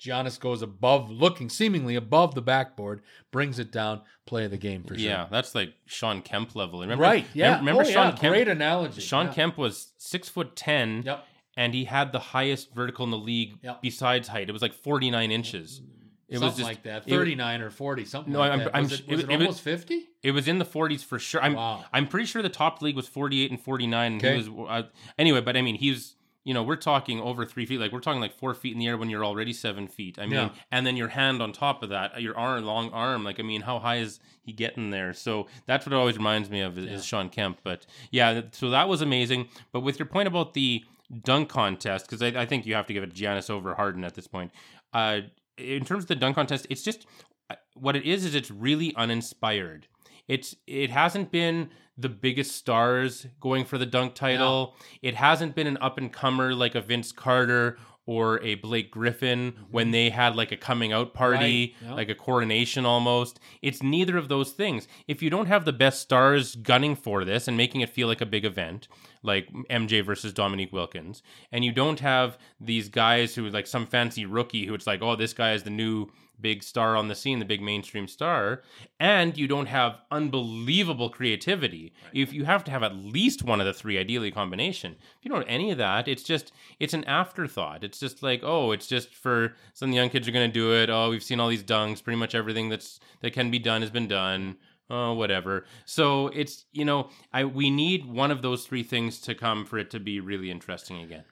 [0.04, 4.84] Giannis goes above, looking seemingly above the backboard, brings it down, play of the game
[4.84, 5.08] for sure.
[5.10, 6.82] Yeah, that's like Shawn Kemp level.
[6.82, 7.26] Remember, right.
[7.34, 7.58] Yeah.
[7.60, 8.18] Remember, oh, Shawn yeah.
[8.18, 8.34] Kemp?
[8.34, 9.02] Great analogy.
[9.02, 9.34] Shawn yeah.
[9.34, 11.26] Kemp was six foot ten, Yep.
[11.56, 13.82] and he had the highest vertical in the league Yep.
[13.82, 14.50] besides height.
[14.50, 15.82] It was like forty nine inches.
[16.30, 17.04] It something was just like that.
[17.06, 18.72] it- 39 or 40, something No, like I'm- that.
[18.76, 20.08] I'm was it, was it it, almost 50?
[20.24, 21.44] It was in the 40s for sure.
[21.44, 21.84] I'm Wow.
[21.94, 24.13] I'm pretty sure the top league was 48 and 49.
[24.13, 24.42] And Okay.
[24.42, 24.84] he was uh,
[25.20, 27.79] anyway, but I mean, he's you know we're talking over three feet.
[27.79, 30.19] Like we're talking like four feet in the air when you're already seven feet.
[30.19, 30.49] I mean, Yeah.
[30.71, 33.23] and then your hand on top of that, your arm, long arm.
[33.23, 35.13] Like I mean, how high is he getting there?
[35.13, 37.60] So that's what it always reminds me of is, is Shawn Kemp.
[37.63, 39.47] But yeah, so that was amazing.
[39.71, 40.84] But with your point about the
[41.23, 44.15] dunk contest, because I, I think you have to give it Giannis over Harden at
[44.15, 44.51] this point.
[44.93, 45.21] Uh,
[45.58, 47.06] in terms of the dunk contest, it's just
[47.49, 49.88] uh, what it is is it's really uninspired.
[50.27, 54.75] It's it hasn't been the biggest stars going for the dunk title.
[55.01, 59.53] It hasn't been an up and comer like a Vince Carter or a Blake Griffin
[59.71, 61.86] when they had like a coming out party, Mm-hmm.
[61.86, 61.95] Right, yeah.
[61.95, 63.39] like a coronation almost.
[63.62, 64.89] It's neither of those things.
[65.08, 68.19] If you don't have the best stars gunning for this and making it feel like
[68.19, 68.89] a big event,
[69.21, 74.25] like MJ versus Dominique Wilkins, and you don't have these guys who like some fancy
[74.25, 76.10] rookie who it's like, oh, this guy is the new
[76.43, 78.62] big star on the scene, the big mainstream star,
[78.99, 81.93] and you don't have unbelievable creativity.
[82.13, 84.91] If you have to have at least one of the three, ideally combination.
[84.99, 87.84] If you don't have any of that, it's just it's an afterthought.
[87.84, 90.91] It's just like, oh, it's just for some young kids are gonna do it.
[90.91, 92.03] Oh, we've seen all these dunks.
[92.03, 94.58] Pretty much everything that's that can be done has been done.
[94.89, 95.65] Oh, whatever.
[95.86, 99.79] So it's you know, I we need one of those three things to come for
[99.79, 101.23] it to be really interesting again.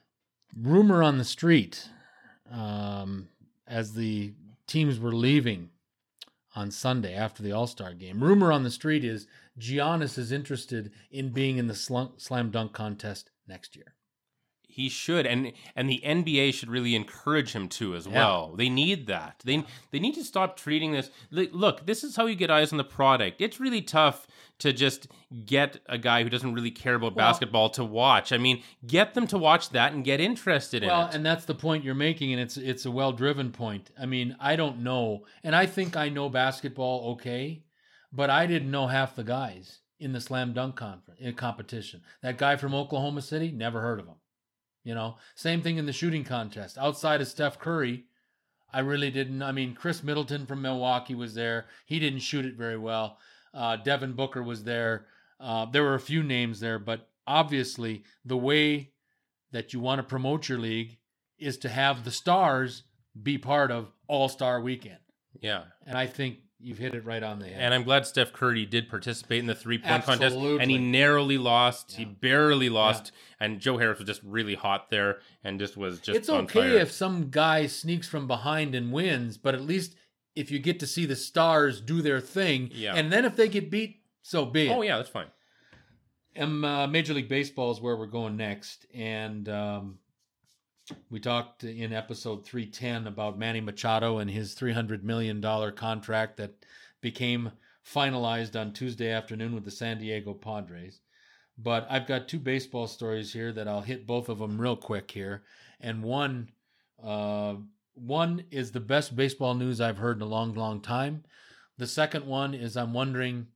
[0.57, 1.89] rumor on the street
[2.51, 3.27] um,
[3.67, 4.33] as the
[4.71, 5.69] teams were leaving
[6.55, 8.23] on Sunday after the All Star game.
[8.23, 9.27] Rumor on the street is
[9.59, 13.95] Giannis is interested in being in the slam, slam dunk contest next year.
[14.71, 18.13] He should, and and the NBA should really encourage him to as Yeah.
[18.13, 18.53] well.
[18.55, 19.41] They need that.
[19.45, 21.09] They they need to stop treating this.
[21.29, 23.41] Look, this is how you get eyes on the product.
[23.41, 24.27] It's really tough
[24.59, 25.07] to just
[25.45, 28.31] get a guy who doesn't really care about Well- basketball to watch.
[28.31, 31.55] I mean, get them to watch that and get interested in Well, and that's the
[31.55, 33.91] point you're making, and it's it's a well driven point.
[33.99, 37.63] I mean, I don't know, and I think I know basketball okay,
[38.13, 42.01] but I didn't know half the guys in the slam dunk conference in competition.
[42.23, 44.15] That guy from Oklahoma City, never heard of him.
[44.83, 46.77] You know, same thing in the shooting contest.
[46.77, 48.05] Outside of Steph Curry,
[48.73, 49.43] I really didn't.
[49.43, 51.67] I mean, Khris Middleton from Milwaukee was there.
[51.85, 53.17] He didn't shoot it very well.
[53.53, 55.05] Uh, Devin Booker was there.
[55.39, 58.91] Uh, there were a few names there, but obviously, the way
[59.51, 60.97] that you want to promote your league
[61.37, 62.83] is to have the stars
[63.21, 64.99] be part of All Star Weekend.
[65.41, 65.63] yeah.
[65.85, 67.57] And I think you've hit it right on the head.
[67.59, 71.37] And I'm glad Steph Curry did participate in the three point contest, and he narrowly
[71.37, 71.93] lost.
[71.93, 76.17] He barely lost, and Joe Harris was just really hot there, and just was just.
[76.17, 76.77] it's okay fire.
[76.77, 79.95] if some guy sneaks from behind and wins, but at least
[80.35, 82.95] if you get to see the stars do their thing, Yeah.
[82.95, 84.71] and then if they get beat, so be it.
[84.71, 85.27] Oh yeah, that's fine.
[86.37, 89.99] Um, uh, Major League Baseball is where we're going next, and um,
[91.09, 96.65] we talked in episode 310 about Manny Machado and his 300 million dollar contract that
[97.01, 97.51] became
[97.85, 101.01] finalized on Tuesday afternoon with the San Diego Padres.
[101.57, 105.11] But I've got two baseball stories here that I'll hit both of them real quick
[105.11, 105.43] here,
[105.79, 106.49] and one,
[107.03, 107.55] uh,
[107.93, 111.23] one is the best baseball news I've heard in a long, long time.
[111.77, 113.47] The second one is I'm wondering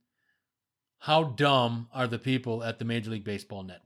[0.98, 3.85] how dumb are the people at the Major League Baseball Network?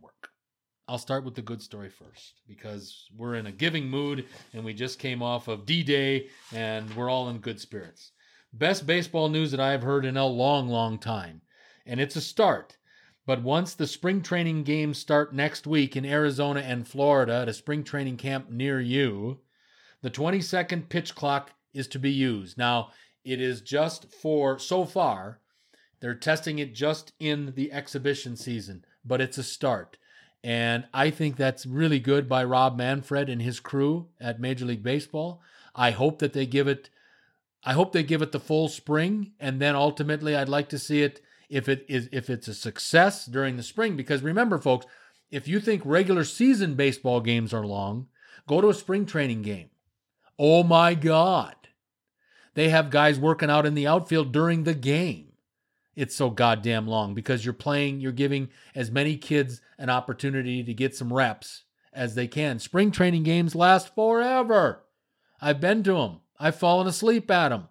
[0.91, 4.75] I'll start with the good story first because we're in a giving mood and we
[4.75, 8.11] just came off of D Day and we're all in good spirits.
[8.53, 11.43] Best baseball news that I've heard in a long, long time.
[11.87, 12.77] And it's a start.
[13.25, 17.55] But once the spring training games start next week in Arizona and Florida at a
[17.55, 19.39] spring training camp near you,
[20.03, 22.59] the 20 second pitch clock is to be used.
[22.59, 22.91] Now,
[23.25, 25.39] it is just for so far
[26.01, 29.97] they're testing it just in the exhibition season, but it's a start.
[30.43, 34.83] And I think that's really good by Rob Manfred and his crew at Major League
[34.83, 35.43] Baseball.
[35.75, 36.91] I hope that they give it
[37.63, 41.03] I hope they give it the full spring and then ultimately I'd like to see
[41.03, 44.87] it if it is if it's a success during the spring because remember folks,
[45.31, 48.09] if you think regular season baseball games are long,
[48.49, 49.69] go to a spring training game.
[50.39, 51.55] Oh my god.
[52.55, 55.30] They have guys working out in the outfield during the game
[56.01, 60.73] it's so goddamn long because you're playing, you're giving as many kids an opportunity to
[60.73, 62.59] get some reps as they can.
[62.59, 64.83] Spring training games last forever.
[65.43, 67.69] I've been to them, I've fallen asleep at them.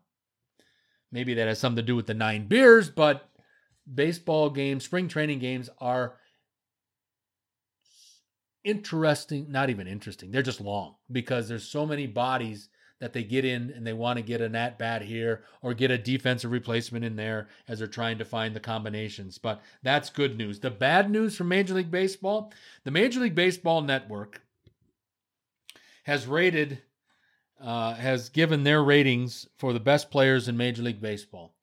[1.12, 3.28] Maybe that has something to do with the nine beers, but
[3.92, 6.14] baseball games, spring training games are
[8.64, 10.30] interesting, not even interesting.
[10.30, 14.18] They're just long because there's so many bodies that they get in and they want
[14.18, 17.88] to get an at bat here or get a defensive replacement in there as they're
[17.88, 19.38] trying to find the combinations.
[19.38, 20.60] But that's good news.
[20.60, 22.52] The bad news from Major League Baseball
[22.84, 24.42] the Major League Baseball Network
[26.04, 26.82] has rated,
[27.62, 31.54] uh, has given their ratings for the best players in Major League Baseball.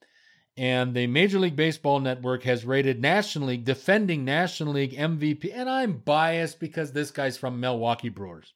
[0.57, 5.51] And the Major League Baseball Network has rated National League, defending National League MVP.
[5.53, 8.55] And I'm biased because this guy's from Milwaukee Brewers.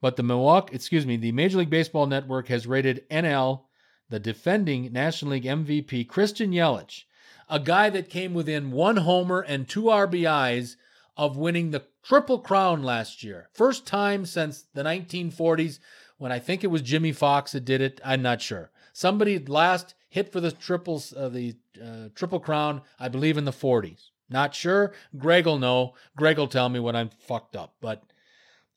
[0.00, 3.62] But the Milwaukee, excuse me, the Major League Baseball Network has rated NL,
[4.08, 7.04] the defending National League MVP, Christian Yelich,
[7.48, 10.76] a guy that came within one homer and two RBIs
[11.16, 13.48] of winning the Triple Crown last year.
[13.52, 15.78] First time since the 1940s
[16.18, 18.00] when I think it was Jimmie Foxx that did it.
[18.04, 18.70] I'm not sure.
[18.92, 23.52] Somebody last hit for the triples, uh, the uh, Triple Crown, I believe in the
[23.52, 24.10] 40s.
[24.28, 24.92] Not sure.
[25.16, 25.94] Greg will know.
[26.16, 27.74] Greg will tell me when I'm fucked up.
[27.80, 28.02] But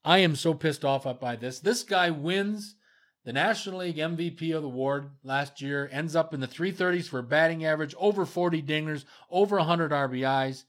[0.04, 1.60] I am so pissed off by this.
[1.60, 2.76] This guy wins
[3.26, 7.22] the National League MVP of the award last year, ends up in the 330s for
[7.22, 10.64] batting average, over 40 dingers, over 100 RBIs.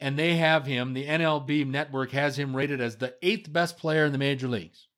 [0.00, 4.04] And they have him, the NLB network has him rated as the eighth best player
[4.04, 4.88] in the major leagues.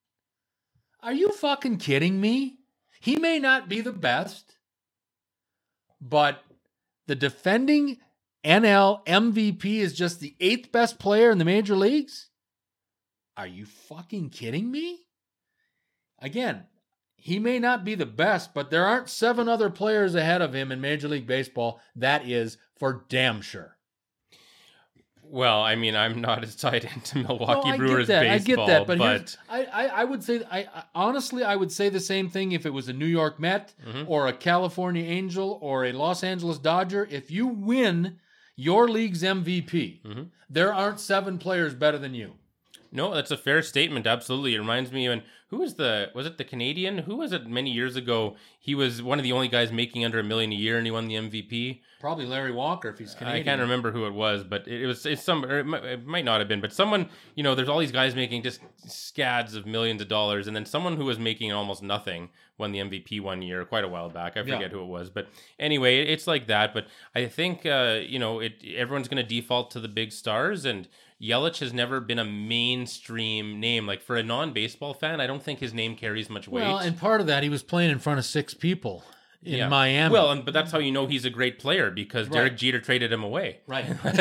[1.02, 2.58] Are you fucking kidding me?
[3.00, 4.56] He may not be the best,
[6.00, 6.42] but
[7.08, 7.98] the defending
[8.44, 12.28] NL MVP is just the eighth best player in the major leagues?
[13.36, 15.00] Are you fucking kidding me?
[16.18, 16.64] Again,
[17.16, 20.70] he may not be the best, but there aren't seven other players ahead of him
[20.72, 21.80] in Major League Baseball.
[21.96, 23.76] That is for damn sure.
[25.24, 28.20] Well, I mean, I'm not as tied into Milwaukee No, Brewers that.
[28.20, 31.56] baseball, I get that, but, but I, I, I would say, I, I honestly, I
[31.56, 34.04] would say the same thing if it was a New York Met Mhm.
[34.08, 37.08] or a California Angel or a Los Angeles Dodger.
[37.10, 38.18] If you win
[38.56, 40.28] your league's MVP, Mhm.
[40.50, 42.34] there aren't seven players better than you.
[42.94, 44.06] No, that's a fair statement.
[44.06, 46.98] Absolutely, it reminds me when who was the was it the Canadian?
[46.98, 48.36] Who was it many years ago?
[48.60, 50.90] He was one of the only guys making under a million a year, and he
[50.90, 51.80] won the MVP.
[52.00, 53.42] Probably Larry Walker if he's Canadian.
[53.42, 55.84] I can't remember who it was, but it, it was it's some or it might,
[55.84, 57.54] it might not have been, but someone you know.
[57.54, 61.04] There's all these guys making just scads of millions of dollars, and then someone who
[61.04, 62.28] was making almost nothing
[62.58, 64.36] won the MVP one year, quite a while back.
[64.36, 64.54] I Yeah.
[64.56, 65.28] forget who it was, but
[65.58, 66.74] anyway, it- it's like that.
[66.74, 68.62] But I think uh, you know it.
[68.76, 70.88] Everyone's going to default to the big stars, and
[71.22, 73.86] Yelich has never been a mainstream name.
[73.86, 76.62] Like for a non-baseball fan, I don't think his name carries much weight.
[76.62, 79.04] Well, and part of that, he was playing in front of six people
[79.44, 79.68] in Yeah.
[79.68, 80.12] Miami.
[80.12, 82.34] Well, and, but that's how you know he's a great player because Right.
[82.34, 83.60] Derek Jeter traded him away.
[83.66, 83.86] right.
[84.02, 84.18] That's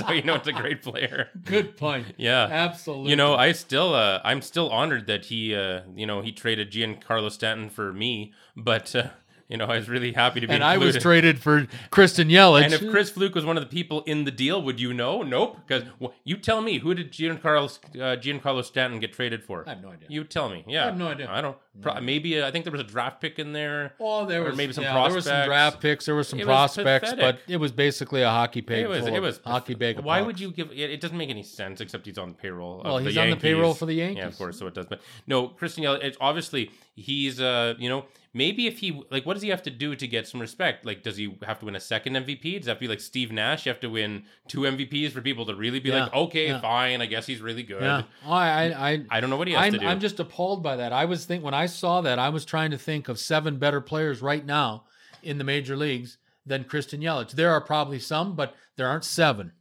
[0.00, 1.28] how you know it's a great player.
[1.44, 2.06] Good point.
[2.16, 2.48] Yeah.
[2.50, 3.10] Absolutely.
[3.10, 6.70] You know, I still uh I'm still honored that he uh you know, he traded
[6.70, 9.08] Giancarlo Stanton for me, but uh,
[9.54, 12.64] you know, I was really happy to be and I was traded for Christian Yelich.
[12.64, 15.22] and if Chris Fluke was one of the people in the deal, would you know?
[15.22, 15.58] Nope.
[15.64, 19.62] Because well, you tell me, who did Giancarlo uh, Giancarlo Stanton get traded for?
[19.64, 20.08] I have no idea.
[20.10, 20.64] You tell me.
[20.66, 21.30] Yeah, I have no idea.
[21.30, 21.56] I don't.
[21.80, 23.94] Pro- maybe uh, I think there was a draft pick in there.
[24.00, 26.06] Oh, there or was maybe some yeah, There was some draft picks.
[26.06, 28.80] There was some It prospects, but it was basically a hockey bag.
[28.80, 29.06] It was.
[29.06, 30.00] It was hockey bag.
[30.00, 30.72] Why would you give?
[30.72, 32.82] It, it doesn't make any sense except he's on the payroll.
[32.84, 34.24] Well, of the he's on the payroll for the Yeah, Yankees.
[34.24, 34.86] of course, so it does.
[34.86, 36.02] But no, Christian Yelich.
[36.02, 38.04] It's obviously he's uh you know
[38.34, 40.84] maybe if he like what does he have to do to get some respect?
[40.84, 42.58] Like does he have to win a second MVP?
[42.58, 43.64] Does that be like Steve Nash?
[43.64, 46.60] You have to win two MVPs for people to really be Yeah, like, okay, yeah.
[46.60, 47.82] fine, I guess he's really good.
[47.82, 49.86] Yeah, Oh, I, I, I, I don't know what he has I'm, to do.
[49.86, 50.92] I'm just appalled by that.
[50.92, 53.80] I was think when I saw that, I was trying to think of seven better
[53.80, 54.84] players right now
[55.22, 57.30] in the major leagues than Christian Yelich.
[57.32, 59.52] There are probably some, but there aren't seven.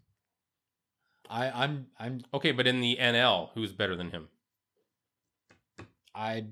[1.29, 4.27] I, I'm, I'm, okay, but in the NL, who's better than him?
[6.13, 6.45] I,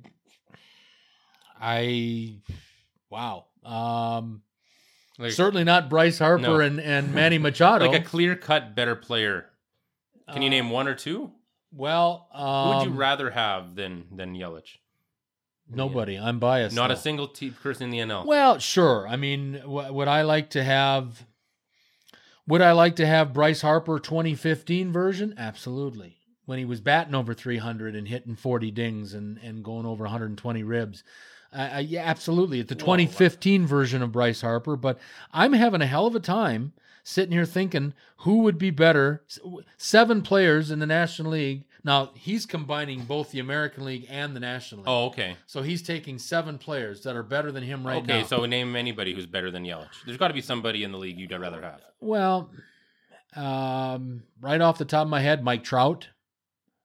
[1.62, 2.40] I,
[3.10, 3.46] wow.
[3.64, 4.42] Um,
[5.20, 6.60] Like, certainly not Bryce Harper No.
[6.60, 7.86] and, and Manny Machado.
[7.86, 9.46] like a clear cut better player.
[10.32, 11.32] Can you Uh, name one or two?
[11.74, 14.78] Well, Who um, would you rather have than than Yelich?
[15.70, 16.18] Nobody.
[16.18, 16.76] I'm biased.
[16.76, 18.26] Not a single te- person in the NL.
[18.26, 19.08] Well, sure.
[19.08, 21.26] I mean, w- would I like to have?
[22.48, 25.34] Would I like to have Bryce Harper 2015 version?
[25.38, 26.18] Absolutely.
[26.46, 30.64] When he was batting over 300 and hitting 40 dings and, and going over 120
[30.64, 31.04] ribs.
[31.54, 32.60] Uh, uh, yeah, absolutely.
[32.60, 32.96] It's the Whoa.
[32.96, 35.00] 2015 version of Bryce Harper, but
[35.32, 36.74] I'm having a hell of a time
[37.04, 39.24] sitting here thinking who would be better.
[39.78, 41.66] Seven players in the National League.
[41.84, 44.88] Now, he's combining both the American League and the National League.
[44.88, 45.36] oh, okay.
[45.48, 48.20] So he's taking seven players that are better than him right now.
[48.20, 49.88] okay, so name anybody who's better than Yelich.
[50.06, 51.82] There's got to be somebody in the league you'd rather have.
[52.00, 52.52] Well,
[53.36, 56.10] um, right off the top of my head, Mike Trout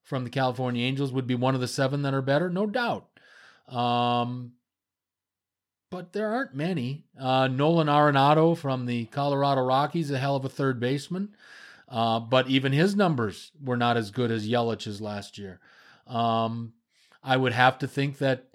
[0.02, 3.06] from the California Angels would be one of the seven that are better, no doubt.
[3.68, 4.52] Um,
[5.90, 7.04] but there aren't many.
[7.18, 11.34] Uh, Nolan Arenado from the Colorado Rockies, a hell of a third baseman.
[11.88, 15.60] Uh, but even his numbers were not as good as Yelich's last year.
[16.06, 16.72] Um,
[17.22, 18.46] I would have to think that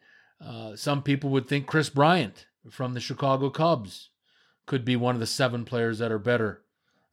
[0.45, 4.09] uh, some people would think Kris Bryant from the Chicago Cubs
[4.65, 6.61] could be one of the seven players that are better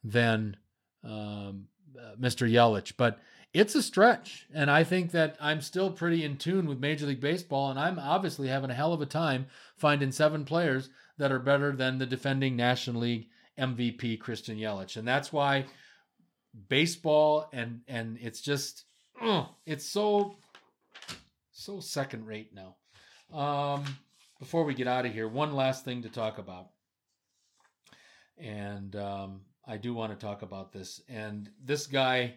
[0.03, 0.57] than
[1.03, 2.49] um, uh, Mr.
[2.49, 2.93] Yelich.
[2.97, 3.19] But
[3.53, 4.47] it's a stretch.
[4.53, 7.69] And I think that I'm still pretty in tune with Major League Baseball.
[7.69, 9.47] And I'm obviously having a hell of a time
[9.77, 14.97] finding seven players that are better than the defending National League MVP, Christian Yelich.
[14.97, 15.65] And that's why
[16.67, 18.85] baseball and and it's just
[19.65, 20.35] it's so
[21.51, 22.75] so second rate now.
[23.37, 23.83] Um,
[24.39, 26.69] before we get out of here, one last thing to talk about,
[28.37, 31.01] and um, I do want to talk about this.
[31.09, 32.35] And this guy,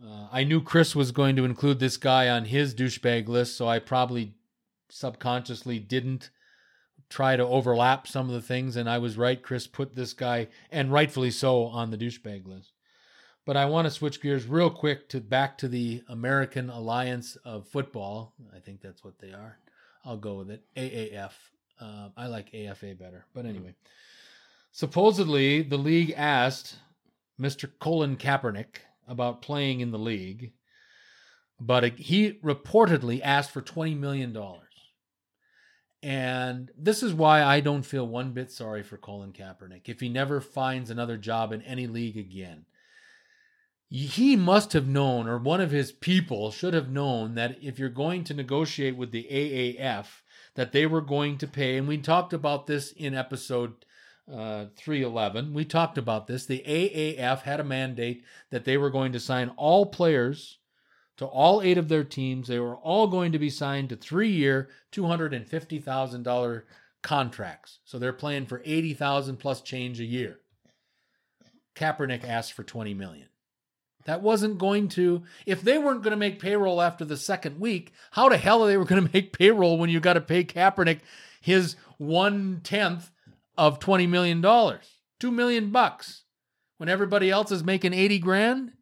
[0.00, 3.68] uh, I knew Chris was going to include this guy on his douchebag list, so
[3.68, 4.34] I probably
[4.88, 6.30] subconsciously didn't
[7.08, 8.76] try to overlap some of the things.
[8.76, 9.42] And I was right.
[9.42, 12.72] Chris put this guy, and rightfully so, on the douchebag list.
[13.44, 17.66] But I want to switch gears real quick to back to the American Alliance of
[17.68, 18.34] Football.
[18.54, 19.58] I think that's what they are.
[20.04, 20.64] I'll go with it.
[20.76, 21.32] AAF.
[21.80, 23.26] Uh, I like AFA better.
[23.34, 23.74] But anyway,
[24.70, 26.76] supposedly the league asked
[27.40, 27.68] Mr.
[27.80, 28.78] Colin Kaepernick
[29.12, 30.52] about playing in the league,
[31.60, 34.36] but he reportedly asked for $20 million.
[36.02, 40.08] And this is why I don't feel one bit sorry for Colin Kaepernick if he
[40.08, 42.66] never finds another job in any league again
[43.92, 47.90] he must have known, or one of his people should have known, that if you're
[47.90, 50.06] going to negotiate with the AAF,
[50.54, 51.76] that they were going to pay.
[51.76, 53.84] And we talked about this in episode
[54.30, 55.52] uh, 311.
[55.52, 56.46] We talked about this.
[56.46, 60.58] The AAF had a mandate that they were going to sign all players
[61.16, 62.48] to all eight of their teams.
[62.48, 66.62] They were all going to be signed to three year, $250,000
[67.02, 67.80] contracts.
[67.84, 70.38] So they're playing for 80000 plus change a year.
[71.74, 73.28] Kaepernick asked for 20 million.
[74.04, 77.92] That wasn't going to, if they weren't going to make payroll after the second week,
[78.10, 81.00] how the hell are they going to make payroll when you got to pay Kaepernick
[81.40, 83.10] his one tenth
[83.62, 84.42] of $20 million?
[85.20, 86.24] Two million bucks
[86.78, 88.72] when everybody else is making 80 grand?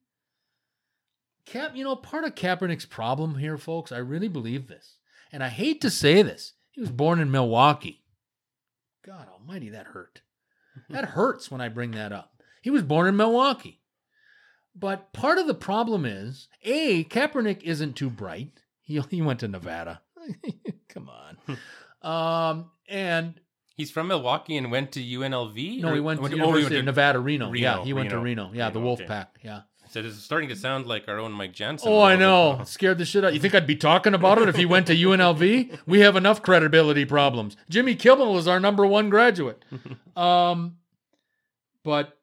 [1.44, 4.96] Cap, you know, part of Kaepernick's problem here, folks, I really believe this.
[5.32, 6.54] And I hate to say this.
[6.70, 8.04] He was born in Milwaukee.
[9.04, 10.22] God almighty, that hurt.
[10.88, 12.32] That hurts when I bring that up.
[12.62, 13.82] He was born in Milwaukee.
[14.74, 18.62] But part of the problem is, A, Kaepernick isn't too bright.
[18.80, 20.00] He, he went to Nevada.
[20.88, 21.58] Come on.
[22.02, 23.38] um, and
[23.80, 25.80] He's from Milwaukee and went to UNLV.
[25.80, 27.50] No, he went to oh, University went to, of Nevada, Reno.
[27.50, 27.78] Reno.
[27.78, 27.96] Yeah, he Reno.
[27.96, 28.50] went to Reno.
[28.52, 29.08] Yeah, Reno, the Wolf okay.
[29.08, 29.38] Pack.
[29.42, 29.60] Yeah.
[29.88, 31.88] So this is starting to sound like our own Mike Jensen.
[31.90, 32.60] Oh, I know.
[32.64, 33.32] Scared the shit out.
[33.32, 35.78] You think I'd be talking about it if he went to UNLV?
[35.86, 37.56] We have enough credibility problems.
[37.68, 39.64] Jimmy Kimmel is our number one graduate.
[40.14, 40.76] Um,
[41.82, 42.20] but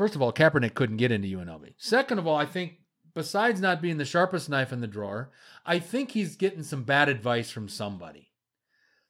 [0.00, 1.74] First of all, Kaepernick couldn't get into UNLV.
[1.76, 2.78] Second of all, I think
[3.12, 5.30] besides not being the sharpest knife in the drawer,
[5.66, 8.29] I think he's getting some bad advice from somebody.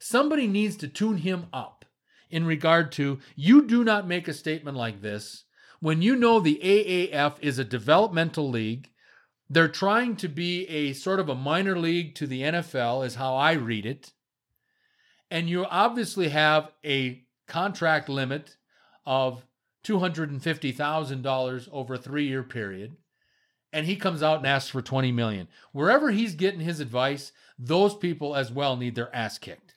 [0.00, 1.84] Somebody needs to tune him up
[2.30, 5.44] in regard to you do not make a statement like this
[5.80, 8.88] when you know the AAF is a developmental league.
[9.50, 13.36] They're trying to be a sort of a minor league to the NFL, is how
[13.36, 14.12] I read it.
[15.30, 18.56] And you obviously have a contract limit
[19.04, 19.44] of
[19.84, 22.96] $250,000 over a 3-year period
[23.72, 25.48] and he comes out and asks for 20 million.
[25.72, 29.74] Wherever he's getting his advice, those people as well need their ass kicked.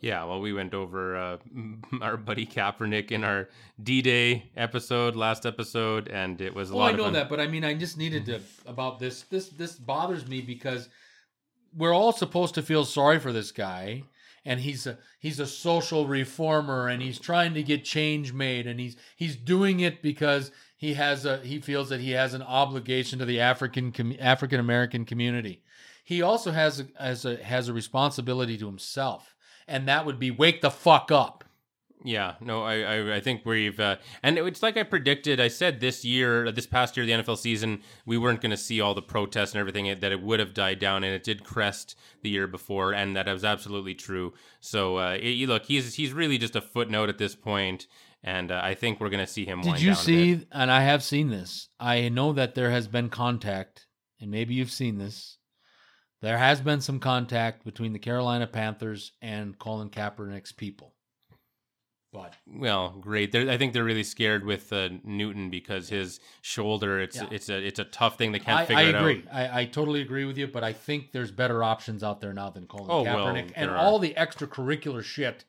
[0.00, 1.38] Yeah, well, we went over uh,
[2.02, 3.48] our buddy Kaepernick in our
[3.82, 6.92] D-Day episode, last episode, and it was a oh, lot.
[6.92, 9.22] I know that, but I mean, I just needed to about this.
[9.22, 10.88] This this bothers me because
[11.74, 14.04] we're all supposed to feel sorry for this guy,
[14.44, 18.78] and he's a he's a social reformer and he's trying to get change made and
[18.78, 23.18] he's he's doing it because he has a he feels that he has an obligation
[23.18, 25.62] to the African African American community.
[26.04, 29.34] He also has a, has a has a responsibility to himself,
[29.66, 31.44] and that would be wake the fuck up.
[32.06, 35.40] Yeah, no, I, I, I think we've, uh, and it's like I predicted.
[35.40, 38.78] I said this year, this past year, the NFL season, we weren't going to see
[38.78, 41.96] all the protests and everything that it would have died down, and it did crest
[42.20, 44.34] the year before, and that was absolutely true.
[44.60, 47.86] So, uh, it, look, he's he's really just a footnote at this point,
[48.22, 49.62] and uh, I think we're going to see him.
[49.62, 50.46] Did you see?
[50.52, 51.70] And I have seen this.
[51.80, 53.86] I know that there has been contact,
[54.20, 55.38] and maybe you've seen this.
[56.24, 60.94] There has been some contact between the Carolina Panthers and Colin Kaepernick's people.
[62.14, 63.30] But well, great.
[63.30, 66.98] They're, I think they're really scared with uh, Newton because his shoulder.
[66.98, 67.28] It's yeah.
[67.30, 68.32] it's a it's a tough thing.
[68.32, 69.24] They can't I, figure I it agree.
[69.30, 69.36] out.
[69.36, 70.46] I, I totally agree with you.
[70.46, 73.70] But I think there's better options out there now than Colin oh, Kaepernick, well, and
[73.70, 75.44] all the extracurricular shit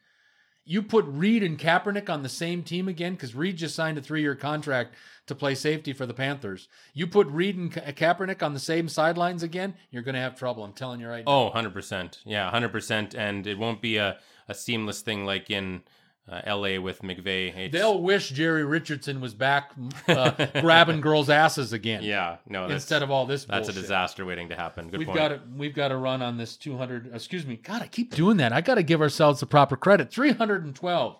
[0.67, 4.01] You put Reid and Kaepernick on the same team again because Reid just signed a
[4.01, 4.95] three-year contract
[5.27, 6.67] to play safety for the Panthers.
[6.93, 10.21] You put Reid and Ka- uh, Kaepernick on the same sidelines again, you're going to
[10.21, 10.63] have trouble.
[10.63, 11.31] I'm telling you right now.
[11.31, 12.17] Oh, 100%.
[12.25, 13.15] Yeah, 100%.
[13.15, 15.83] And it won't be a, a seamless thing like in
[16.27, 17.49] uh, LA with McVay.
[17.49, 19.71] It's- They'll wish Jerry Richardson was back
[20.07, 23.45] uh, grabbing girls' asses again Yeah, no, that's, instead of all this.
[23.45, 24.89] that's a disaster waiting to happen.
[24.89, 25.17] Good we've point.
[25.19, 28.37] got to we've got to run on this 200 excuse me god i keep doing
[28.37, 31.17] that i got to give ourselves the proper credit 312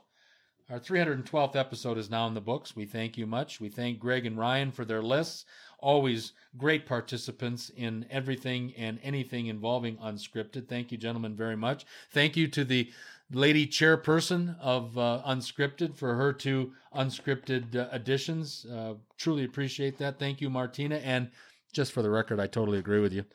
[0.72, 4.26] our 312th episode is now in the books we thank you much we thank greg
[4.26, 5.46] and ryan for their lists
[5.80, 12.36] always great participants in everything and anything involving unscripted thank you gentlemen very much thank
[12.36, 12.90] you to the
[13.32, 20.20] lady chairperson of uh, unscripted for her two unscripted uh, additions uh, truly appreciate that
[20.20, 21.30] thank you martina and
[21.74, 23.26] just for the record i totally agree with you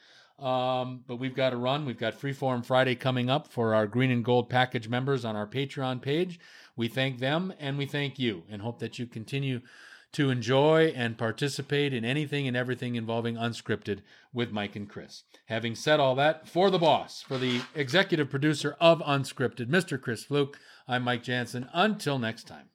[0.40, 1.84] um, but we've got to run.
[1.84, 5.46] We've got Freeform Friday coming up for our green and gold package members on our
[5.46, 6.40] Patreon page.
[6.76, 9.60] We thank them and we thank you and hope that you continue
[10.12, 14.00] to enjoy and participate in anything and everything involving unscripted
[14.32, 15.22] with Mike and Chris.
[15.46, 20.00] Having said all that, for the boss, for the executive producer of Unscripted, Mr.
[20.00, 20.58] Chris Fluke,
[20.88, 21.68] I'm Mike Jansen.
[21.72, 22.66] Until next time.